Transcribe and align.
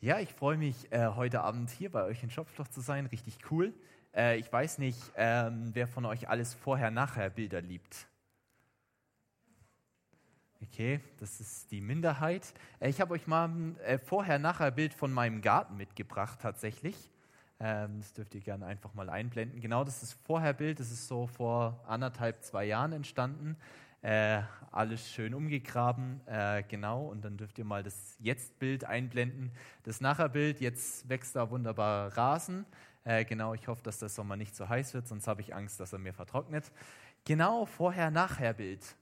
Ja, 0.00 0.20
ich 0.20 0.32
freue 0.32 0.56
mich, 0.56 0.92
äh, 0.92 1.08
heute 1.16 1.40
Abend 1.40 1.70
hier 1.70 1.90
bei 1.90 2.04
euch 2.04 2.22
in 2.22 2.30
Schopfloch 2.30 2.68
zu 2.68 2.80
sein. 2.80 3.06
Richtig 3.06 3.36
cool. 3.50 3.74
Äh, 4.14 4.38
ich 4.38 4.52
weiß 4.52 4.78
nicht, 4.78 5.00
ähm, 5.16 5.70
wer 5.72 5.88
von 5.88 6.06
euch 6.06 6.28
alles 6.28 6.54
Vorher-Nachher-Bilder 6.54 7.60
liebt. 7.60 8.06
Okay, 10.62 11.00
das 11.18 11.40
ist 11.40 11.72
die 11.72 11.80
Minderheit. 11.80 12.54
Äh, 12.78 12.90
ich 12.90 13.00
habe 13.00 13.12
euch 13.12 13.26
mal 13.26 13.48
ein 13.48 13.76
äh, 13.80 13.98
Vorher-Nachher-Bild 13.98 14.94
von 14.94 15.12
meinem 15.12 15.40
Garten 15.40 15.76
mitgebracht, 15.76 16.38
tatsächlich. 16.40 17.10
Ähm, 17.58 17.98
das 17.98 18.12
dürft 18.12 18.36
ihr 18.36 18.40
gerne 18.40 18.66
einfach 18.66 18.94
mal 18.94 19.10
einblenden. 19.10 19.60
Genau, 19.60 19.82
das 19.82 20.04
ist 20.04 20.12
Vorherbild. 20.12 20.78
Das 20.78 20.92
ist 20.92 21.08
so 21.08 21.26
vor 21.26 21.82
anderthalb, 21.88 22.44
zwei 22.44 22.66
Jahren 22.66 22.92
entstanden. 22.92 23.56
Äh, 24.02 24.42
alles 24.70 25.10
schön 25.10 25.34
umgegraben, 25.34 26.20
äh, 26.26 26.62
genau. 26.62 27.06
Und 27.06 27.24
dann 27.24 27.36
dürft 27.36 27.58
ihr 27.58 27.64
mal 27.64 27.82
das 27.82 28.16
Jetzt-Bild 28.20 28.84
einblenden. 28.84 29.50
Das 29.82 30.00
Nachher-Bild, 30.00 30.60
jetzt 30.60 31.08
wächst 31.08 31.34
da 31.34 31.50
wunderbar 31.50 32.16
Rasen. 32.16 32.64
Äh, 33.04 33.24
genau, 33.24 33.54
ich 33.54 33.66
hoffe, 33.66 33.82
dass 33.82 33.98
der 33.98 34.08
Sommer 34.08 34.36
nicht 34.36 34.54
so 34.54 34.68
heiß 34.68 34.94
wird, 34.94 35.08
sonst 35.08 35.26
habe 35.26 35.40
ich 35.40 35.54
Angst, 35.54 35.80
dass 35.80 35.92
er 35.92 35.98
mir 35.98 36.12
vertrocknet. 36.12 36.70
Genau, 37.24 37.66
Vorher-Nachher-Bild. 37.66 38.96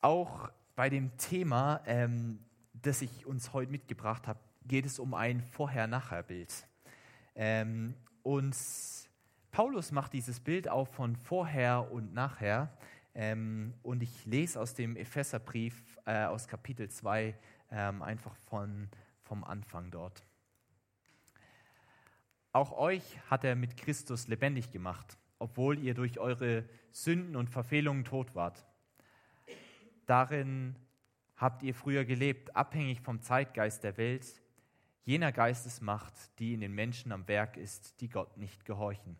Auch 0.00 0.50
bei 0.76 0.88
dem 0.88 1.16
Thema, 1.18 1.82
ähm, 1.86 2.38
das 2.72 3.02
ich 3.02 3.26
uns 3.26 3.52
heute 3.52 3.70
mitgebracht 3.70 4.28
habe, 4.28 4.38
geht 4.64 4.86
es 4.86 4.98
um 4.98 5.12
ein 5.12 5.42
Vorher-Nachher-Bild. 5.42 6.66
Ähm, 7.34 7.94
und 8.22 8.56
Paulus 9.50 9.92
macht 9.92 10.12
dieses 10.12 10.40
Bild 10.40 10.68
auch 10.68 10.86
von 10.88 11.16
vorher 11.16 11.90
und 11.90 12.14
nachher. 12.14 12.70
Ähm, 13.18 13.74
und 13.82 14.00
ich 14.04 14.26
lese 14.26 14.60
aus 14.60 14.74
dem 14.74 14.94
Epheserbrief 14.94 15.98
äh, 16.06 16.26
aus 16.26 16.46
Kapitel 16.46 16.88
2 16.88 17.36
ähm, 17.72 18.00
einfach 18.00 18.36
von, 18.48 18.88
vom 19.22 19.42
Anfang 19.42 19.90
dort. 19.90 20.24
Auch 22.52 22.70
euch 22.78 23.02
hat 23.28 23.42
er 23.42 23.56
mit 23.56 23.76
Christus 23.76 24.28
lebendig 24.28 24.70
gemacht, 24.70 25.18
obwohl 25.40 25.80
ihr 25.80 25.94
durch 25.94 26.20
eure 26.20 26.64
Sünden 26.92 27.34
und 27.34 27.50
Verfehlungen 27.50 28.04
tot 28.04 28.36
wart. 28.36 28.64
Darin 30.06 30.76
habt 31.36 31.64
ihr 31.64 31.74
früher 31.74 32.04
gelebt, 32.04 32.54
abhängig 32.54 33.00
vom 33.00 33.20
Zeitgeist 33.20 33.82
der 33.82 33.96
Welt, 33.96 34.40
jener 35.02 35.32
Geistesmacht, 35.32 36.14
die 36.38 36.54
in 36.54 36.60
den 36.60 36.72
Menschen 36.72 37.10
am 37.10 37.26
Werk 37.26 37.56
ist, 37.56 38.00
die 38.00 38.10
Gott 38.10 38.36
nicht 38.36 38.64
gehorchen. 38.64 39.18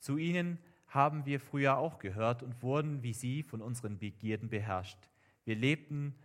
Zu 0.00 0.16
ihnen 0.16 0.58
haben 0.96 1.26
wir 1.26 1.38
früher 1.38 1.76
auch 1.76 2.00
gehört 2.00 2.42
und 2.42 2.60
wurden 2.62 3.04
wie 3.04 3.12
sie 3.12 3.44
von 3.44 3.62
unseren 3.62 3.98
Begierden 3.98 4.48
beherrscht. 4.48 4.98
Wir 5.44 5.54
lebten 5.54 6.16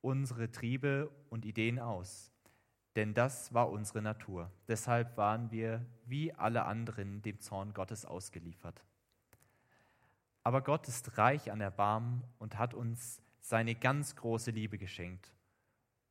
unsere 0.00 0.50
Triebe 0.50 1.10
und 1.28 1.44
Ideen 1.44 1.78
aus, 1.78 2.32
denn 2.96 3.12
das 3.12 3.52
war 3.52 3.68
unsere 3.70 4.00
Natur. 4.00 4.50
Deshalb 4.68 5.18
waren 5.18 5.50
wir 5.50 5.84
wie 6.06 6.32
alle 6.32 6.64
anderen 6.64 7.20
dem 7.20 7.40
Zorn 7.40 7.74
Gottes 7.74 8.06
ausgeliefert. 8.06 8.82
Aber 10.42 10.62
Gott 10.62 10.88
ist 10.88 11.18
reich 11.18 11.52
an 11.52 11.60
Erbarmen 11.60 12.24
und 12.38 12.56
hat 12.56 12.72
uns 12.72 13.20
seine 13.40 13.74
ganz 13.74 14.16
große 14.16 14.50
Liebe 14.50 14.78
geschenkt 14.78 15.34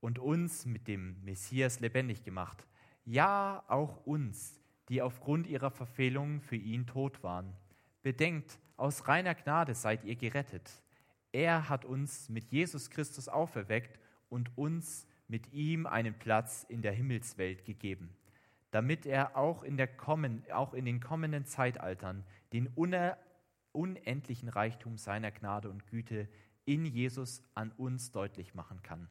und 0.02 0.20
uns 0.20 0.66
mit 0.66 0.88
dem 0.88 1.24
Messias 1.24 1.80
lebendig 1.80 2.24
gemacht. 2.24 2.68
Ja, 3.06 3.64
auch 3.68 4.06
uns, 4.06 4.60
die 4.90 5.02
aufgrund 5.02 5.48
ihrer 5.48 5.72
Verfehlungen 5.72 6.42
für 6.42 6.56
ihn 6.58 6.86
tot 6.86 7.24
waren. 7.24 7.56
Bedenkt, 8.02 8.60
aus 8.78 9.08
reiner 9.08 9.36
Gnade 9.36 9.76
seid 9.76 10.06
ihr 10.06 10.16
gerettet. 10.16 10.72
Er 11.32 11.70
hat 11.70 11.86
uns 11.86 12.30
mit 12.30 12.52
Jesus 12.52 12.90
Christus 12.90 13.28
auferweckt 13.28 14.00
und 14.30 14.58
uns 14.58 15.06
mit 15.28 15.52
ihm 15.54 15.86
einen 15.86 16.18
Platz 16.18 16.66
in 16.68 16.82
der 16.82 16.94
Himmelswelt 16.94 17.66
gegeben, 17.66 18.16
damit 18.72 19.06
er 19.06 19.38
auch 19.38 19.64
in, 19.64 19.78
der 19.78 19.88
kommen, 19.88 20.44
auch 20.52 20.74
in 20.74 20.86
den 20.86 21.00
kommenden 21.00 21.46
Zeitaltern 21.46 22.24
den 22.54 22.68
unendlichen 23.74 24.50
Reichtum 24.50 24.98
seiner 24.98 25.32
Gnade 25.32 25.70
und 25.70 25.86
Güte 25.88 26.28
in 26.66 26.86
Jesus 26.86 27.44
an 27.54 27.72
uns 27.78 28.12
deutlich 28.12 28.56
machen 28.56 28.82
kann. 28.82 29.10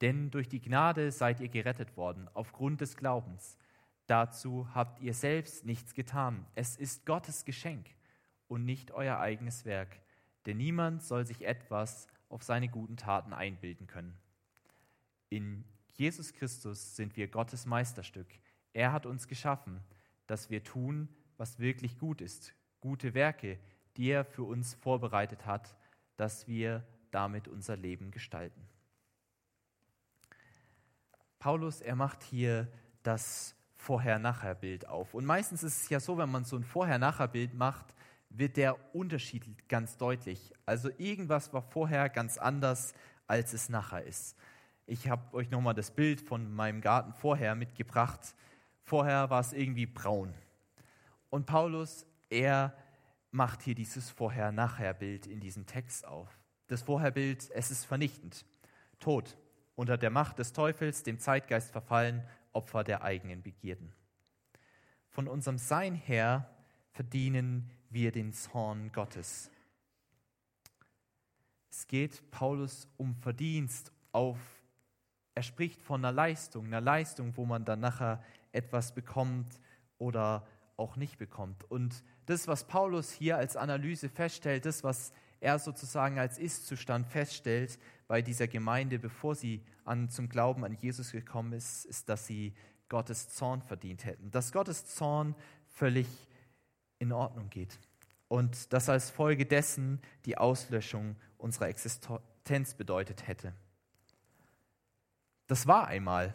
Denn 0.00 0.30
durch 0.30 0.48
die 0.48 0.60
Gnade 0.60 1.12
seid 1.12 1.40
ihr 1.40 1.48
gerettet 1.48 1.96
worden, 1.96 2.28
aufgrund 2.32 2.80
des 2.80 2.96
Glaubens. 2.96 3.58
Dazu 4.10 4.66
habt 4.74 4.98
ihr 4.98 5.14
selbst 5.14 5.64
nichts 5.64 5.94
getan. 5.94 6.44
Es 6.56 6.74
ist 6.74 7.06
Gottes 7.06 7.44
Geschenk 7.44 7.86
und 8.48 8.64
nicht 8.64 8.90
euer 8.90 9.20
eigenes 9.20 9.64
Werk. 9.64 10.00
Denn 10.46 10.56
niemand 10.56 11.04
soll 11.04 11.24
sich 11.24 11.46
etwas 11.46 12.08
auf 12.28 12.42
seine 12.42 12.68
guten 12.68 12.96
Taten 12.96 13.32
einbilden 13.32 13.86
können. 13.86 14.18
In 15.28 15.64
Jesus 15.92 16.32
Christus 16.32 16.96
sind 16.96 17.16
wir 17.16 17.28
Gottes 17.28 17.66
Meisterstück. 17.66 18.26
Er 18.72 18.90
hat 18.90 19.06
uns 19.06 19.28
geschaffen, 19.28 19.80
dass 20.26 20.50
wir 20.50 20.64
tun, 20.64 21.08
was 21.36 21.60
wirklich 21.60 21.96
gut 21.96 22.20
ist. 22.20 22.52
Gute 22.80 23.14
Werke, 23.14 23.60
die 23.96 24.08
er 24.08 24.24
für 24.24 24.42
uns 24.42 24.74
vorbereitet 24.74 25.46
hat, 25.46 25.76
dass 26.16 26.48
wir 26.48 26.84
damit 27.12 27.46
unser 27.46 27.76
Leben 27.76 28.10
gestalten. 28.10 28.66
Paulus, 31.38 31.80
er 31.80 31.94
macht 31.94 32.24
hier 32.24 32.66
das 33.04 33.54
Vorher-Nachher-Bild 33.80 34.86
auf. 34.88 35.14
Und 35.14 35.24
meistens 35.24 35.62
ist 35.62 35.82
es 35.82 35.88
ja 35.88 36.00
so, 36.00 36.18
wenn 36.18 36.30
man 36.30 36.44
so 36.44 36.56
ein 36.56 36.64
Vorher-Nachher-Bild 36.64 37.54
macht, 37.54 37.94
wird 38.28 38.56
der 38.58 38.94
Unterschied 38.94 39.68
ganz 39.68 39.96
deutlich. 39.96 40.52
Also 40.66 40.90
irgendwas 40.98 41.52
war 41.54 41.62
vorher 41.62 42.10
ganz 42.10 42.36
anders, 42.36 42.92
als 43.26 43.54
es 43.54 43.70
nachher 43.70 44.04
ist. 44.04 44.36
Ich 44.86 45.08
habe 45.08 45.34
euch 45.34 45.50
nochmal 45.50 45.74
das 45.74 45.90
Bild 45.90 46.20
von 46.20 46.52
meinem 46.52 46.82
Garten 46.82 47.14
vorher 47.14 47.54
mitgebracht. 47.54 48.34
Vorher 48.82 49.30
war 49.30 49.40
es 49.40 49.52
irgendwie 49.52 49.86
braun. 49.86 50.34
Und 51.30 51.46
Paulus, 51.46 52.06
er 52.28 52.76
macht 53.30 53.62
hier 53.62 53.74
dieses 53.74 54.10
Vorher-Nachher-Bild 54.10 55.26
in 55.26 55.40
diesem 55.40 55.64
Text 55.66 56.06
auf. 56.06 56.28
Das 56.66 56.82
Vorherbild, 56.82 57.50
es 57.52 57.70
ist 57.70 57.86
vernichtend. 57.86 58.44
Tod, 58.98 59.38
unter 59.74 59.96
der 59.96 60.10
Macht 60.10 60.38
des 60.38 60.52
Teufels, 60.52 61.02
dem 61.02 61.18
Zeitgeist 61.18 61.70
verfallen 61.70 62.22
Opfer 62.52 62.84
der 62.84 63.02
eigenen 63.02 63.42
Begierden. 63.42 63.92
Von 65.08 65.28
unserem 65.28 65.58
Sein 65.58 65.94
her 65.94 66.48
verdienen 66.92 67.70
wir 67.90 68.12
den 68.12 68.32
Zorn 68.32 68.92
Gottes. 68.92 69.50
Es 71.70 71.86
geht 71.86 72.30
Paulus 72.30 72.88
um 72.96 73.14
Verdienst 73.14 73.92
auf, 74.12 74.38
er 75.34 75.42
spricht 75.42 75.80
von 75.82 76.04
einer 76.04 76.12
Leistung, 76.12 76.66
einer 76.66 76.80
Leistung, 76.80 77.36
wo 77.36 77.46
man 77.46 77.64
dann 77.64 77.80
nachher 77.80 78.22
etwas 78.52 78.92
bekommt 78.92 79.60
oder 79.98 80.46
auch 80.76 80.96
nicht 80.96 81.18
bekommt. 81.18 81.64
Und 81.70 82.02
das, 82.26 82.48
was 82.48 82.66
Paulus 82.66 83.12
hier 83.12 83.36
als 83.36 83.56
Analyse 83.56 84.08
feststellt, 84.08 84.64
das, 84.64 84.82
was 84.82 85.12
er 85.40 85.58
sozusagen 85.58 86.18
als 86.18 86.38
Ist-Zustand 86.38 87.06
feststellt 87.06 87.78
bei 88.10 88.22
dieser 88.22 88.48
Gemeinde, 88.48 88.98
bevor 88.98 89.36
sie 89.36 89.62
an, 89.84 90.10
zum 90.10 90.28
Glauben 90.28 90.64
an 90.64 90.72
Jesus 90.72 91.12
gekommen 91.12 91.52
ist, 91.52 91.84
ist, 91.84 92.08
dass 92.08 92.26
sie 92.26 92.54
Gottes 92.88 93.28
Zorn 93.28 93.62
verdient 93.62 94.04
hätten. 94.04 94.32
Dass 94.32 94.50
Gottes 94.50 94.84
Zorn 94.84 95.36
völlig 95.68 96.08
in 96.98 97.12
Ordnung 97.12 97.50
geht. 97.50 97.78
Und 98.26 98.72
dass 98.72 98.88
als 98.88 99.10
Folge 99.10 99.46
dessen 99.46 100.00
die 100.24 100.36
Auslöschung 100.36 101.14
unserer 101.38 101.68
Existenz 101.68 102.74
bedeutet 102.74 103.28
hätte. 103.28 103.54
Das 105.46 105.68
war 105.68 105.86
einmal. 105.86 106.34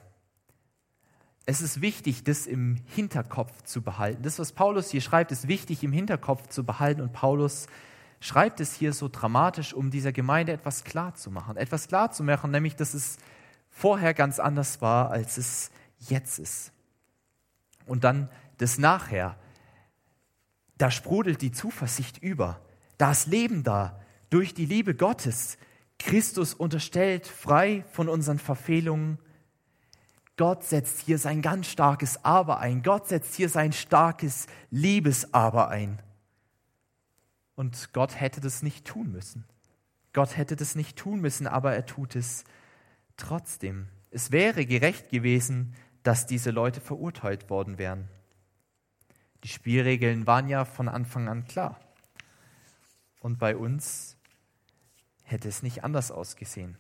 Es 1.46 1.60
ist 1.60 1.82
wichtig, 1.82 2.24
das 2.24 2.48
im 2.48 2.78
Hinterkopf 2.86 3.64
zu 3.64 3.82
behalten. 3.82 4.24
Das, 4.24 4.40
was 4.40 4.54
Paulus 4.54 4.92
hier 4.92 5.02
schreibt, 5.02 5.34
ist 5.34 5.50
wichtig 5.50 5.84
im 5.84 5.92
Hinterkopf 5.92 6.48
zu 6.48 6.64
behalten. 6.64 7.02
Und 7.02 7.12
Paulus 7.12 7.68
schreibt 8.26 8.60
es 8.60 8.74
hier 8.74 8.92
so 8.92 9.08
dramatisch, 9.08 9.74
um 9.74 9.92
dieser 9.92 10.12
Gemeinde 10.12 10.52
etwas 10.52 10.84
klar 10.84 11.14
zu 11.14 11.30
machen. 11.30 11.58
Etwas 11.58 11.88
klar 11.88 12.12
zu 12.12 12.24
machen, 12.24 12.50
nämlich, 12.50 12.76
dass 12.76 12.96
es 12.96 13.18
vorher 13.70 14.16
ganz 14.16 14.40
anders 14.40 14.82
war, 14.82 15.12
als 15.12 15.38
es 15.38 15.70
jetzt 16.00 16.40
ist. 16.40 16.72
Und 17.86 18.04
dann 18.04 18.30
das 18.58 18.80
Nachher. 18.80 19.38
Da 20.80 20.90
sprudelt 20.90 21.44
die 21.44 21.52
Zuversicht 21.52 22.18
über. 22.18 22.60
Da 22.98 23.12
ist 23.12 23.28
Leben 23.28 23.64
da. 23.64 24.02
Durch 24.32 24.56
die 24.56 24.66
Liebe 24.66 24.96
Gottes. 24.96 25.60
Christus 26.00 26.56
unterstellt, 26.56 27.28
frei 27.28 27.86
von 27.92 28.10
unseren 28.10 28.40
Verfehlungen. 28.40 29.20
Gott 30.36 30.64
setzt 30.64 31.00
hier 31.02 31.20
sein 31.20 31.44
ganz 31.44 31.68
starkes 31.68 32.26
Aber 32.26 32.60
ein. 32.60 32.82
Gott 32.82 33.08
setzt 33.08 33.36
hier 33.36 33.50
sein 33.50 33.72
starkes 33.72 34.48
Liebes-Aber 34.72 35.70
ein. 35.70 36.02
Und 37.56 37.94
Gott 37.94 38.20
hätte 38.20 38.42
das 38.42 38.62
nicht 38.62 38.86
tun 38.86 39.12
müssen. 39.12 39.46
Gott 40.14 40.38
hätte 40.38 40.56
das 40.56 40.76
nicht 40.76 40.98
tun 40.98 41.22
müssen, 41.22 41.48
aber 41.48 41.74
er 41.74 41.86
tut 41.86 42.16
es 42.16 42.44
trotzdem. 43.18 43.88
Es 44.12 44.32
wäre 44.32 44.66
gerecht 44.66 45.10
gewesen, 45.10 45.74
dass 46.04 46.28
diese 46.28 46.52
Leute 46.52 46.82
verurteilt 46.82 47.50
worden 47.50 47.78
wären. 47.78 48.08
Die 49.44 49.48
Spielregeln 49.50 50.28
waren 50.28 50.48
ja 50.48 50.66
von 50.66 50.88
Anfang 50.88 51.28
an 51.28 51.46
klar. 51.46 51.80
Und 53.20 53.40
bei 53.40 53.56
uns 53.56 54.18
hätte 55.24 55.50
es 55.50 55.64
nicht 55.64 55.84
anders 55.84 56.12
ausgesehen. 56.12 56.78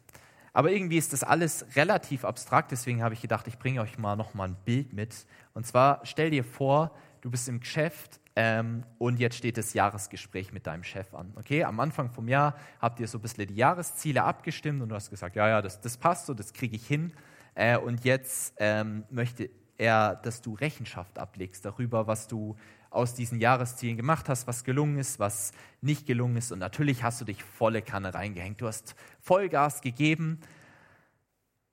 Aber 0.54 0.72
irgendwie 0.72 0.98
ist 0.98 1.12
das 1.12 1.24
alles 1.24 1.66
relativ 1.75 2.24
abstrakt, 2.24 2.72
deswegen 2.72 3.04
habe 3.04 3.13
ich 3.13 3.22
gedacht, 3.22 3.48
ich 3.48 3.60
bringe 3.60 3.81
euch 3.81 3.98
mal 3.98 4.16
noch 4.16 4.33
mal 4.33 4.48
ein 4.48 4.56
Bild 4.63 4.94
mit. 4.94 5.25
Und 5.54 5.68
zwar 5.68 6.00
stell 6.06 6.30
dir 6.30 6.45
vor, 6.45 6.95
du 7.19 7.30
bist 7.30 7.50
im 7.50 7.60
Geschäft 7.60 8.22
ähm, 8.36 8.84
und 8.98 9.20
jetzt 9.20 9.38
steht 9.38 9.58
das 9.58 9.74
Jahresgespräch 9.74 10.52
mit 10.52 10.68
deinem 10.68 10.84
Chef 10.84 11.14
an. 11.14 11.32
Okay, 11.36 11.64
am 11.64 11.80
Anfang 11.80 12.12
vom 12.12 12.28
Jahr 12.28 12.56
habt 12.82 13.00
ihr 13.00 13.08
so 13.08 13.18
ein 13.18 13.22
bisschen 13.22 13.48
die 13.48 13.56
Jahresziele 13.56 14.24
abgestimmt 14.24 14.82
und 14.82 14.90
du 14.90 14.96
hast 14.96 15.10
gesagt, 15.10 15.38
ja, 15.38 15.48
ja, 15.48 15.62
das, 15.62 15.80
das 15.80 15.98
passt 15.98 16.26
so, 16.26 16.34
das 16.34 16.52
kriege 16.52 16.76
ich 16.76 16.86
hin. 16.86 17.14
Äh, 17.54 17.78
und 17.78 18.04
jetzt 18.04 18.54
ähm, 18.58 19.06
möchte 19.10 19.50
er, 19.78 20.16
dass 20.16 20.42
du 20.42 20.54
Rechenschaft 20.54 21.18
ablegst 21.18 21.64
darüber, 21.64 22.08
was 22.08 22.28
du 22.28 22.58
aus 22.90 23.14
diesen 23.14 23.40
Jahreszielen 23.40 23.96
gemacht 23.96 24.28
hast, 24.28 24.48
was 24.48 24.64
gelungen 24.66 24.98
ist, 24.98 25.20
was 25.20 25.52
nicht 25.82 26.06
gelungen 26.06 26.36
ist. 26.38 26.52
Und 26.52 26.60
natürlich 26.60 27.04
hast 27.04 27.22
du 27.22 27.26
dich 27.26 27.42
volle 27.44 27.82
Kanne 27.82 28.14
reingehängt. 28.14 28.60
Du 28.60 28.68
hast 28.68 28.96
Vollgas 29.22 29.82
gegeben, 29.82 30.40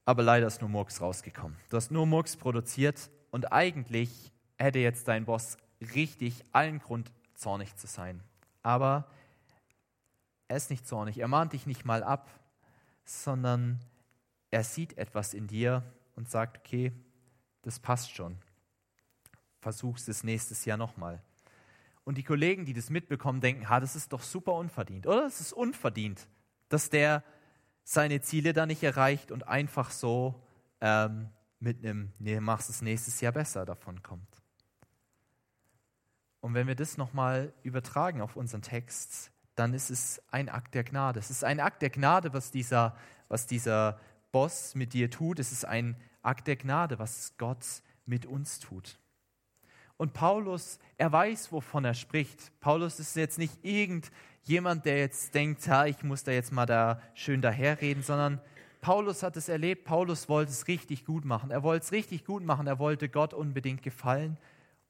aber 0.05 0.23
leider 0.23 0.47
ist 0.47 0.61
nur 0.61 0.71
Murks 0.71 1.01
rausgekommen. 1.01 1.57
Du 1.71 1.77
hast 1.77 1.91
nur 1.91 2.07
Murks 2.07 2.37
produziert 2.37 3.11
und 3.31 3.53
eigentlich 3.53 4.33
hätte 4.59 4.79
jetzt 4.81 5.09
dein 5.09 5.25
Boss 5.25 5.59
richtig 5.95 6.45
allen 6.53 6.79
Grund, 6.79 7.13
zornig 7.35 7.77
zu 7.77 7.87
sein. 7.87 8.23
Aber 8.63 9.09
er 10.49 10.57
ist 10.57 10.71
nicht 10.71 10.87
zornig, 10.87 11.19
er 11.19 11.29
mahnt 11.29 11.53
dich 11.53 11.67
nicht 11.67 11.85
mal 11.85 12.03
ab, 12.03 12.31
sondern 13.05 13.81
er 14.51 14.65
sieht 14.65 14.99
etwas 14.99 15.35
in 15.35 15.47
dir 15.47 15.83
und 16.15 16.31
sagt, 16.31 16.59
okay, 16.59 16.93
das 17.63 17.79
passt 17.79 18.11
schon 18.13 18.39
versuchst 19.63 20.09
es 20.09 20.25
nächstes 20.25 20.65
Jahr 20.65 20.77
nochmal. 20.77 21.23
Und 22.05 22.19
die 22.19 22.25
Kollegen, 22.25 22.65
die 22.67 22.75
das 22.75 22.91
mitbekommen, 22.91 23.41
denken, 23.41 23.69
ha, 23.69 23.79
das 23.79 23.95
ist 23.95 24.13
doch 24.13 24.23
super 24.23 24.55
unverdient, 24.55 25.07
oder? 25.07 25.25
Es 25.25 25.41
ist 25.41 25.53
unverdient, 25.53 26.27
dass 26.69 26.91
der 26.91 27.23
seine 27.85 28.21
Ziele 28.21 28.53
da 28.53 28.67
nicht 28.67 28.83
erreicht 28.83 29.31
und 29.31 29.47
einfach 29.47 29.91
so 29.91 30.43
ähm, 30.81 31.29
mit 31.61 31.79
einem, 31.79 32.13
nee, 32.19 32.41
machst 32.41 32.69
es 32.71 32.83
nächstes 32.83 33.21
Jahr 33.21 33.33
besser 33.33 33.65
davon 33.65 34.03
kommt. 34.03 34.32
Und 36.43 36.55
wenn 36.55 36.67
wir 36.67 36.75
das 36.75 36.99
nochmal 36.99 37.53
übertragen 37.63 38.21
auf 38.21 38.35
unseren 38.35 38.63
Text, 38.63 39.31
dann 39.55 39.73
ist 39.75 39.91
es 39.91 40.21
ein 40.33 40.49
Akt 40.49 40.75
der 40.75 40.83
Gnade. 40.83 41.21
Es 41.21 41.31
ist 41.31 41.45
ein 41.45 41.61
Akt 41.61 41.83
der 41.83 41.91
Gnade, 41.91 42.33
was 42.33 42.51
dieser, 42.51 42.97
was 43.29 43.47
dieser 43.47 44.01
Boss 44.33 44.75
mit 44.75 44.93
dir 44.93 45.09
tut. 45.09 45.39
Es 45.39 45.53
ist 45.53 45.65
ein 45.65 45.97
Akt 46.21 46.49
der 46.49 46.57
Gnade, 46.57 46.99
was 46.99 47.35
Gott 47.39 47.65
mit 48.07 48.27
uns 48.27 48.59
tut. 48.59 48.99
Und 49.97 50.15
Paulus, 50.15 50.81
er 50.99 51.13
weiß, 51.13 51.53
wovon 51.53 51.85
er 51.85 51.95
spricht. 51.95 52.51
Paulus 52.59 52.99
ist 52.99 53.15
jetzt 53.15 53.39
nicht 53.39 53.65
irgendjemand, 53.65 54.85
der 54.85 54.99
jetzt 54.99 55.37
denkt, 55.37 55.69
ha, 55.69 55.87
ich 55.87 56.03
muss 56.03 56.25
da 56.25 56.33
jetzt 56.33 56.51
mal 56.51 56.67
da 56.67 57.01
schön 57.15 57.41
daherreden, 57.41 58.03
sondern 58.03 58.41
Paulus 58.81 59.23
hat 59.23 59.37
es 59.37 59.49
erlebt. 59.49 59.85
Paulus 59.85 60.29
wollte 60.29 60.51
es 60.51 60.67
richtig 60.67 61.05
gut 61.05 61.25
machen. 61.25 61.53
Er 61.53 61.63
wollte 61.63 61.85
es 61.85 61.93
richtig 61.93 62.25
gut 62.25 62.43
machen. 62.43 62.67
Er 62.67 62.81
wollte 62.81 63.09
Gott 63.09 63.33
unbedingt 63.33 63.85
gefallen 63.85 64.39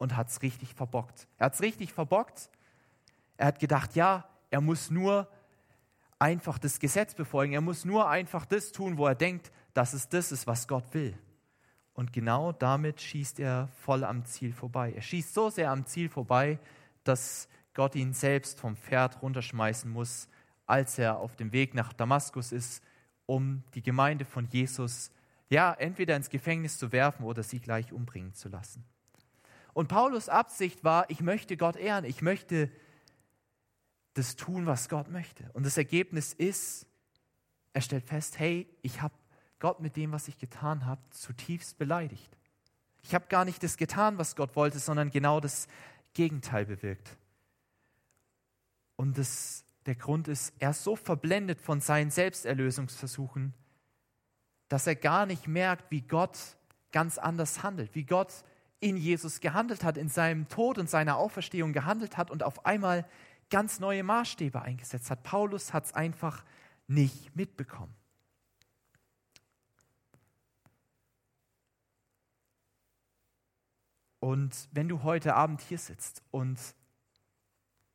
und 0.03 0.17
hat 0.17 0.31
es 0.31 0.43
richtig 0.43 0.75
verbockt. 0.75 1.29
Er 1.39 1.47
hat 1.47 1.55
es 1.55 1.63
richtig 1.63 1.93
verbockt. 1.93 2.51
Er 3.37 3.47
hat 3.47 3.61
gedacht, 3.61 3.95
ja, 3.95 4.29
er 4.51 4.61
muss 4.61 4.91
nur 4.91 5.29
einfach 6.19 6.59
das 6.59 6.81
Gesetz 6.81 7.15
befolgen. 7.15 7.53
Er 7.53 7.61
muss 7.61 7.85
nur 7.85 8.09
einfach 8.09 8.45
das 8.45 8.73
tun, 8.73 8.99
wo 8.99 9.07
er 9.07 9.15
denkt, 9.15 9.53
dass 9.75 9.93
es 9.93 10.09
das 10.09 10.33
ist, 10.33 10.49
was 10.49 10.67
Gott 10.67 10.93
will. 10.93 11.17
Und 11.95 12.13
genau 12.13 12.51
damit 12.51 13.01
schießt 13.01 13.39
er 13.39 13.69
voll 13.69 14.03
am 14.03 14.25
Ziel 14.25 14.53
vorbei. 14.53 14.93
Er 14.93 15.03
schießt 15.03 15.35
so 15.35 15.51
sehr 15.51 15.71
am 15.71 15.87
Ziel 15.87 16.09
vorbei, 16.09 16.59
dass 17.05 17.49
Gott 17.73 17.95
ihn 17.95 18.13
selbst 18.13 18.59
vom 18.59 18.77
Pferd 18.77 19.23
runterschmeißen 19.23 19.89
muss, 19.89 20.29
als 20.67 20.99
er 20.99 21.21
auf 21.21 21.37
dem 21.37 21.53
Weg 21.53 21.75
nach 21.75 21.93
Damaskus 21.93 22.51
ist, 22.51 22.83
um 23.27 23.63
die 23.75 23.83
Gemeinde 23.83 24.25
von 24.25 24.49
Jesus 24.49 25.13
ja 25.49 25.73
entweder 25.75 26.17
ins 26.17 26.29
Gefängnis 26.29 26.77
zu 26.77 26.91
werfen 26.91 27.25
oder 27.25 27.45
sie 27.45 27.61
gleich 27.61 27.93
umbringen 27.93 28.35
zu 28.35 28.49
lassen. 28.49 28.85
Und 29.75 29.89
Paulus 29.89 30.29
Absicht 30.29 30.85
war, 30.85 31.09
ich 31.11 31.21
möchte 31.21 31.57
Gott 31.57 31.77
ehren, 31.77 32.05
ich 32.05 32.23
möchte 32.23 32.71
das 34.15 34.37
tun, 34.37 34.67
was 34.67 34.89
Gott 34.89 35.09
möchte. 35.09 35.51
Und 35.53 35.65
das 35.65 35.77
Ergebnis 35.77 36.33
ist, 36.33 36.87
er 37.73 37.81
stellt 37.81 38.05
fest, 38.05 38.39
hey, 38.39 38.69
ich 38.83 39.01
habe 39.01 39.15
Gott 39.59 39.81
mit 39.81 39.97
dem, 39.97 40.13
was 40.13 40.29
ich 40.29 40.39
getan 40.39 40.85
habe, 40.85 41.01
zutiefst 41.11 41.79
beleidigt. 41.79 42.37
Ich 43.03 43.15
habe 43.15 43.27
gar 43.29 43.45
nicht 43.45 43.63
das 43.63 43.77
getan, 43.77 44.19
was 44.19 44.37
Gott 44.37 44.55
wollte, 44.57 44.79
sondern 44.79 45.11
genau 45.11 45.41
das 45.41 45.69
Gegenteil 46.13 46.67
bewirkt. 46.67 47.17
Und 48.97 49.17
das, 49.17 49.65
der 49.87 49.95
Grund 49.95 50.29
ist, 50.29 50.53
er 50.59 50.71
ist 50.71 50.85
so 50.85 50.97
verblendet 50.97 51.61
von 51.61 51.81
seinen 51.81 52.11
Selbsterlösungsversuchen, 52.11 53.55
dass 54.69 54.87
er 54.87 54.97
gar 54.97 55.27
nicht 55.27 55.49
merkt, 55.49 55.91
wie 55.91 56.03
Gott 56.03 56.39
ganz 56.93 57.19
anders 57.19 57.63
handelt, 57.63 57.95
wie 57.95 58.05
Gott 58.05 58.45
in 58.83 58.97
Jesus 58.97 59.41
gehandelt 59.41 59.85
hat, 59.85 59.97
in 59.97 60.09
seinem 60.09 60.49
Tod 60.49 60.77
und 60.77 60.91
seiner 60.91 61.17
Auferstehung 61.17 61.73
gehandelt 61.73 62.17
hat 62.17 62.33
und 62.33 62.43
auf 62.43 62.67
einmal 62.67 63.09
ganz 63.49 63.79
neue 63.79 64.03
Maßstäbe 64.03 64.61
eingesetzt 64.61 65.09
hat. 65.09 65.23
Paulus 65.23 65.73
hat 65.73 65.85
es 65.85 65.93
einfach 65.95 66.43
nicht 66.89 67.35
mitbekommen. 67.37 67.95
Und 74.19 74.69
wenn 74.73 74.89
du 74.89 75.05
heute 75.05 75.37
Abend 75.37 75.61
hier 75.61 75.79
sitzt 75.79 76.23
und 76.33 76.59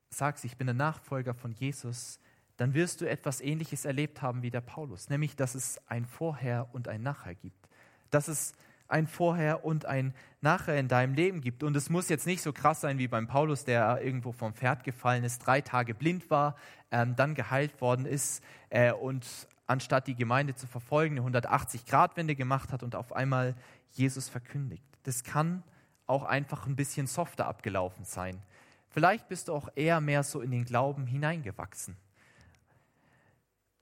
sagst, 0.09 0.45
ich 0.45 0.55
bin 0.55 0.67
der 0.67 0.73
Nachfolger 0.73 1.33
von 1.33 1.51
Jesus, 1.51 2.19
dann 2.55 2.73
wirst 2.73 3.01
du 3.01 3.09
etwas 3.09 3.41
Ähnliches 3.41 3.83
erlebt 3.83 4.21
haben 4.21 4.41
wie 4.41 4.51
der 4.51 4.61
Paulus, 4.61 5.09
nämlich 5.09 5.35
dass 5.35 5.53
es 5.53 5.81
ein 5.87 6.05
Vorher 6.05 6.69
und 6.71 6.87
ein 6.87 7.01
Nachher 7.01 7.35
gibt. 7.35 7.67
Dass 8.09 8.29
es 8.29 8.53
ein 8.87 9.07
Vorher 9.07 9.65
und 9.65 9.85
ein 9.85 10.13
Nachher 10.41 10.79
in 10.79 10.87
deinem 10.87 11.13
Leben 11.13 11.41
gibt. 11.41 11.63
Und 11.63 11.75
es 11.75 11.89
muss 11.89 12.09
jetzt 12.09 12.27
nicht 12.27 12.41
so 12.41 12.53
krass 12.53 12.81
sein 12.81 12.99
wie 12.99 13.07
beim 13.07 13.27
Paulus, 13.27 13.65
der 13.65 14.01
irgendwo 14.03 14.31
vom 14.31 14.53
Pferd 14.53 14.83
gefallen 14.83 15.23
ist, 15.23 15.39
drei 15.39 15.61
Tage 15.61 15.93
blind 15.93 16.29
war, 16.29 16.55
ähm, 16.91 17.15
dann 17.15 17.35
geheilt 17.35 17.81
worden 17.81 18.05
ist 18.05 18.43
äh, 18.69 18.91
und 18.91 19.25
anstatt 19.65 20.07
die 20.07 20.15
Gemeinde 20.15 20.55
zu 20.55 20.67
verfolgen, 20.67 21.19
eine 21.19 21.39
180-Grad-Wende 21.39 22.35
gemacht 22.35 22.71
hat 22.71 22.83
und 22.83 22.95
auf 22.95 23.13
einmal 23.13 23.55
Jesus 23.91 24.29
verkündigt. 24.29 24.83
Das 25.03 25.23
kann 25.23 25.63
auch 26.05 26.23
einfach 26.23 26.67
ein 26.67 26.75
bisschen 26.75 27.07
softer 27.07 27.47
abgelaufen 27.47 28.05
sein. 28.05 28.41
Vielleicht 28.89 29.27
bist 29.27 29.49
du 29.49 29.53
auch 29.53 29.69
eher 29.75 30.01
mehr 30.01 30.23
so 30.23 30.41
in 30.41 30.51
den 30.51 30.65
Glauben 30.65 31.05
hineingewachsen. 31.05 31.97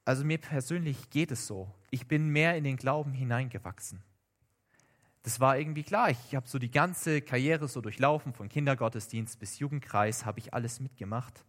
Also 0.04 0.24
mir 0.24 0.38
persönlich 0.38 1.10
geht 1.10 1.31
es 1.31 1.48
so. 1.48 1.69
Ich 1.90 2.08
bin 2.08 2.30
mehr 2.30 2.58
in 2.58 2.63
den 2.63 2.78
Glauben 2.78 3.12
hineingewachsen. 3.12 4.01
Das 5.25 5.39
war 5.39 5.58
irgendwie 5.58 5.84
klar. 5.84 6.12
Ich 6.12 6.36
habe 6.36 6.48
so 6.48 6.60
die 6.60 6.70
ganze 6.70 7.20
Karriere 7.22 7.67
so 7.67 7.82
durchlaufen, 7.82 8.32
von 8.32 8.48
Kindergottesdienst 8.48 9.39
bis 9.39 9.58
Jugendkreis, 9.60 10.24
habe 10.24 10.39
ich 10.39 10.53
alles 10.53 10.79
mitgemacht. 10.79 11.44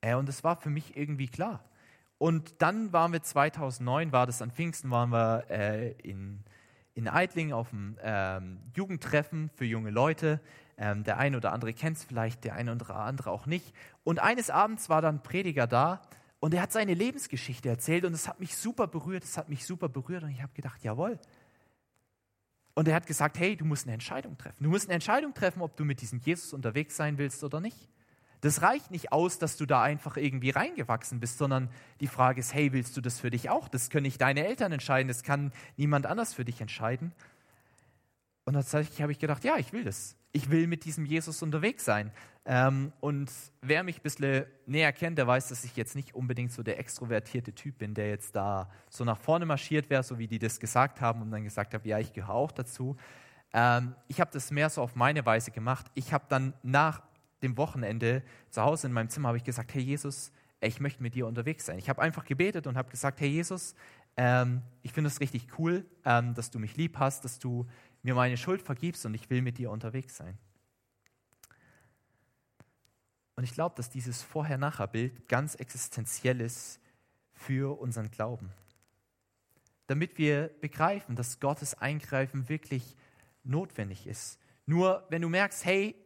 Äh, 0.00 0.16
und 0.16 0.28
es 0.28 0.44
war 0.44 0.56
für 0.56 0.70
mich 0.70 0.96
irgendwie 0.96 1.28
klar. 1.28 1.64
Und 2.18 2.60
dann 2.60 2.92
waren 2.92 3.12
wir 3.12 3.22
2009, 3.22 4.10
war 4.10 4.26
das 4.26 4.42
an 4.42 4.50
Pfingsten, 4.50 4.90
waren 4.90 5.10
wir 5.10 5.44
äh, 5.48 5.92
in 6.02 6.44
in 6.94 7.08
Eitling 7.08 7.52
auf 7.52 7.70
dem 7.70 7.96
ähm, 8.02 8.58
Jugendtreffen 8.74 9.50
für 9.54 9.64
junge 9.64 9.90
Leute. 9.90 10.40
Ähm, 10.76 11.04
der 11.04 11.18
eine 11.18 11.36
oder 11.36 11.52
andere 11.52 11.72
kennt 11.72 11.96
es 11.96 12.04
vielleicht, 12.04 12.44
der 12.44 12.54
eine 12.54 12.72
oder 12.72 12.96
andere 12.96 13.30
auch 13.30 13.46
nicht. 13.46 13.72
Und 14.02 14.18
eines 14.18 14.50
Abends 14.50 14.88
war 14.88 15.00
dann 15.00 15.22
Prediger 15.22 15.66
da 15.66 16.02
und 16.40 16.52
er 16.52 16.62
hat 16.62 16.72
seine 16.72 16.94
Lebensgeschichte 16.94 17.68
erzählt 17.68 18.04
und 18.04 18.12
es 18.14 18.28
hat 18.28 18.40
mich 18.40 18.56
super 18.56 18.86
berührt, 18.86 19.24
es 19.24 19.36
hat 19.36 19.48
mich 19.48 19.64
super 19.64 19.88
berührt 19.88 20.24
und 20.24 20.30
ich 20.30 20.42
habe 20.42 20.52
gedacht, 20.52 20.82
jawohl. 20.82 21.18
Und 22.74 22.88
er 22.88 22.94
hat 22.94 23.06
gesagt, 23.06 23.38
hey, 23.38 23.56
du 23.56 23.64
musst 23.64 23.84
eine 23.84 23.94
Entscheidung 23.94 24.38
treffen. 24.38 24.64
Du 24.64 24.70
musst 24.70 24.86
eine 24.86 24.94
Entscheidung 24.94 25.34
treffen, 25.34 25.60
ob 25.60 25.76
du 25.76 25.84
mit 25.84 26.00
diesem 26.00 26.20
Jesus 26.20 26.52
unterwegs 26.52 26.96
sein 26.96 27.18
willst 27.18 27.42
oder 27.42 27.60
nicht. 27.60 27.88
Das 28.40 28.62
reicht 28.62 28.90
nicht 28.90 29.12
aus, 29.12 29.38
dass 29.38 29.56
du 29.56 29.66
da 29.66 29.82
einfach 29.82 30.16
irgendwie 30.16 30.50
reingewachsen 30.50 31.20
bist, 31.20 31.36
sondern 31.36 31.68
die 32.00 32.06
Frage 32.06 32.40
ist, 32.40 32.54
hey, 32.54 32.72
willst 32.72 32.96
du 32.96 33.00
das 33.00 33.20
für 33.20 33.30
dich 33.30 33.50
auch? 33.50 33.68
Das 33.68 33.90
können 33.90 34.04
nicht 34.04 34.20
deine 34.20 34.46
Eltern 34.46 34.72
entscheiden, 34.72 35.08
das 35.08 35.22
kann 35.22 35.52
niemand 35.76 36.06
anders 36.06 36.32
für 36.32 36.44
dich 36.44 36.60
entscheiden. 36.60 37.12
Und 38.44 38.54
tatsächlich 38.54 39.02
habe 39.02 39.12
ich 39.12 39.18
gedacht, 39.18 39.44
ja, 39.44 39.58
ich 39.58 39.72
will 39.72 39.84
das. 39.84 40.16
Ich 40.32 40.50
will 40.50 40.66
mit 40.66 40.84
diesem 40.84 41.04
Jesus 41.04 41.42
unterwegs 41.42 41.84
sein. 41.84 42.12
Ähm, 42.46 42.92
und 43.00 43.30
wer 43.60 43.82
mich 43.82 43.98
ein 43.98 44.02
bisschen 44.02 44.44
näher 44.66 44.92
kennt, 44.92 45.18
der 45.18 45.26
weiß, 45.26 45.48
dass 45.48 45.64
ich 45.64 45.76
jetzt 45.76 45.94
nicht 45.94 46.14
unbedingt 46.14 46.52
so 46.52 46.62
der 46.62 46.78
extrovertierte 46.78 47.52
Typ 47.52 47.78
bin, 47.78 47.94
der 47.94 48.08
jetzt 48.08 48.34
da 48.34 48.70
so 48.88 49.04
nach 49.04 49.18
vorne 49.18 49.46
marschiert 49.46 49.90
wäre, 49.90 50.02
so 50.02 50.18
wie 50.18 50.26
die 50.26 50.38
das 50.38 50.58
gesagt 50.58 51.00
haben 51.00 51.20
und 51.22 51.30
dann 51.30 51.44
gesagt 51.44 51.74
habe, 51.74 51.86
ja, 51.88 51.98
ich 51.98 52.12
gehöre 52.12 52.34
auch 52.34 52.52
dazu. 52.52 52.96
Ähm, 53.52 53.94
ich 54.08 54.20
habe 54.20 54.30
das 54.32 54.50
mehr 54.50 54.70
so 54.70 54.82
auf 54.82 54.96
meine 54.96 55.26
Weise 55.26 55.50
gemacht. 55.50 55.86
Ich 55.94 56.12
habe 56.12 56.24
dann 56.28 56.54
nach 56.62 57.02
dem 57.42 57.56
Wochenende 57.56 58.22
zu 58.50 58.62
Hause 58.62 58.86
in 58.86 58.92
meinem 58.92 59.08
Zimmer 59.08 59.28
habe 59.28 59.38
ich 59.38 59.44
gesagt, 59.44 59.74
hey 59.74 59.82
Jesus, 59.82 60.32
ich 60.60 60.80
möchte 60.80 61.02
mit 61.02 61.14
dir 61.14 61.26
unterwegs 61.26 61.66
sein. 61.66 61.78
Ich 61.78 61.88
habe 61.88 62.02
einfach 62.02 62.24
gebetet 62.24 62.66
und 62.66 62.76
habe 62.76 62.90
gesagt, 62.90 63.20
hey 63.20 63.28
Jesus, 63.28 63.74
ähm, 64.16 64.62
ich 64.82 64.92
finde 64.92 65.08
es 65.08 65.20
richtig 65.20 65.46
cool, 65.58 65.86
ähm, 66.04 66.34
dass 66.34 66.50
du 66.50 66.58
mich 66.58 66.76
lieb 66.76 66.98
hast, 66.98 67.24
dass 67.24 67.38
du 67.38 67.66
mir 68.02 68.14
meine 68.14 68.36
Schuld 68.36 68.62
vergibst 68.62 69.04
und 69.06 69.14
ich 69.14 69.30
will 69.30 69.42
mit 69.42 69.58
dir 69.58 69.70
unterwegs 69.70 70.16
sein. 70.16 70.38
Und 73.36 73.44
ich 73.44 73.52
glaube, 73.52 73.74
dass 73.76 73.90
dieses 73.90 74.22
Vorher-Nachher-Bild 74.22 75.28
ganz 75.28 75.54
existenziell 75.54 76.40
ist 76.40 76.80
für 77.32 77.80
unseren 77.80 78.10
Glauben. 78.10 78.52
damit 79.90 80.18
wir 80.18 80.52
begreifen, 80.60 81.16
dass 81.16 81.40
Gottes 81.40 81.74
Eingreifen 81.74 82.48
wirklich 82.48 82.94
notwendig 83.42 84.06
ist. 84.06 84.38
Nur 84.64 85.04
wenn 85.10 85.20
du 85.20 85.28
merkst, 85.28 85.64
hey, 85.64 85.96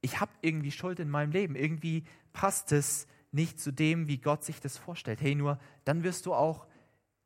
ich 0.00 0.18
habe 0.18 0.32
irgendwie 0.42 0.72
Schuld 0.72 0.98
in 0.98 1.08
meinem 1.08 1.30
Leben, 1.30 1.54
irgendwie 1.54 2.02
passt 2.32 2.72
es 2.72 3.06
nicht 3.30 3.60
zu 3.60 3.72
dem, 3.72 4.08
wie 4.08 4.18
Gott 4.18 4.42
sich 4.42 4.58
das 4.58 4.78
vorstellt. 4.78 5.20
Hey, 5.20 5.36
nur 5.36 5.60
dann 5.84 6.02
wirst 6.02 6.26
du 6.26 6.34
auch 6.34 6.66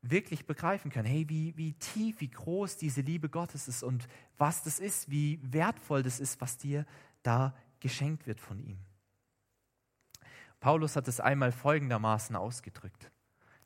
wirklich 0.02 0.46
begreifen 0.46 0.90
können, 0.90 1.08
hey, 1.08 1.28
wie, 1.28 1.56
wie 1.56 1.72
tief, 1.74 2.20
wie 2.20 2.30
groß 2.30 2.76
diese 2.76 3.00
Liebe 3.00 3.28
Gottes 3.28 3.68
ist 3.68 3.82
und 3.82 4.08
was 4.36 4.62
das 4.62 4.78
ist, 4.78 5.10
wie 5.10 5.40
wertvoll 5.42 6.02
das 6.02 6.20
ist, 6.20 6.40
was 6.40 6.56
dir 6.56 6.86
da 7.22 7.54
geschenkt 7.80 8.26
wird 8.26 8.40
von 8.40 8.60
ihm. 8.60 8.78
Paulus 10.60 10.96
hat 10.96 11.08
es 11.08 11.20
einmal 11.20 11.52
folgendermaßen 11.52 12.34
ausgedrückt. 12.36 13.10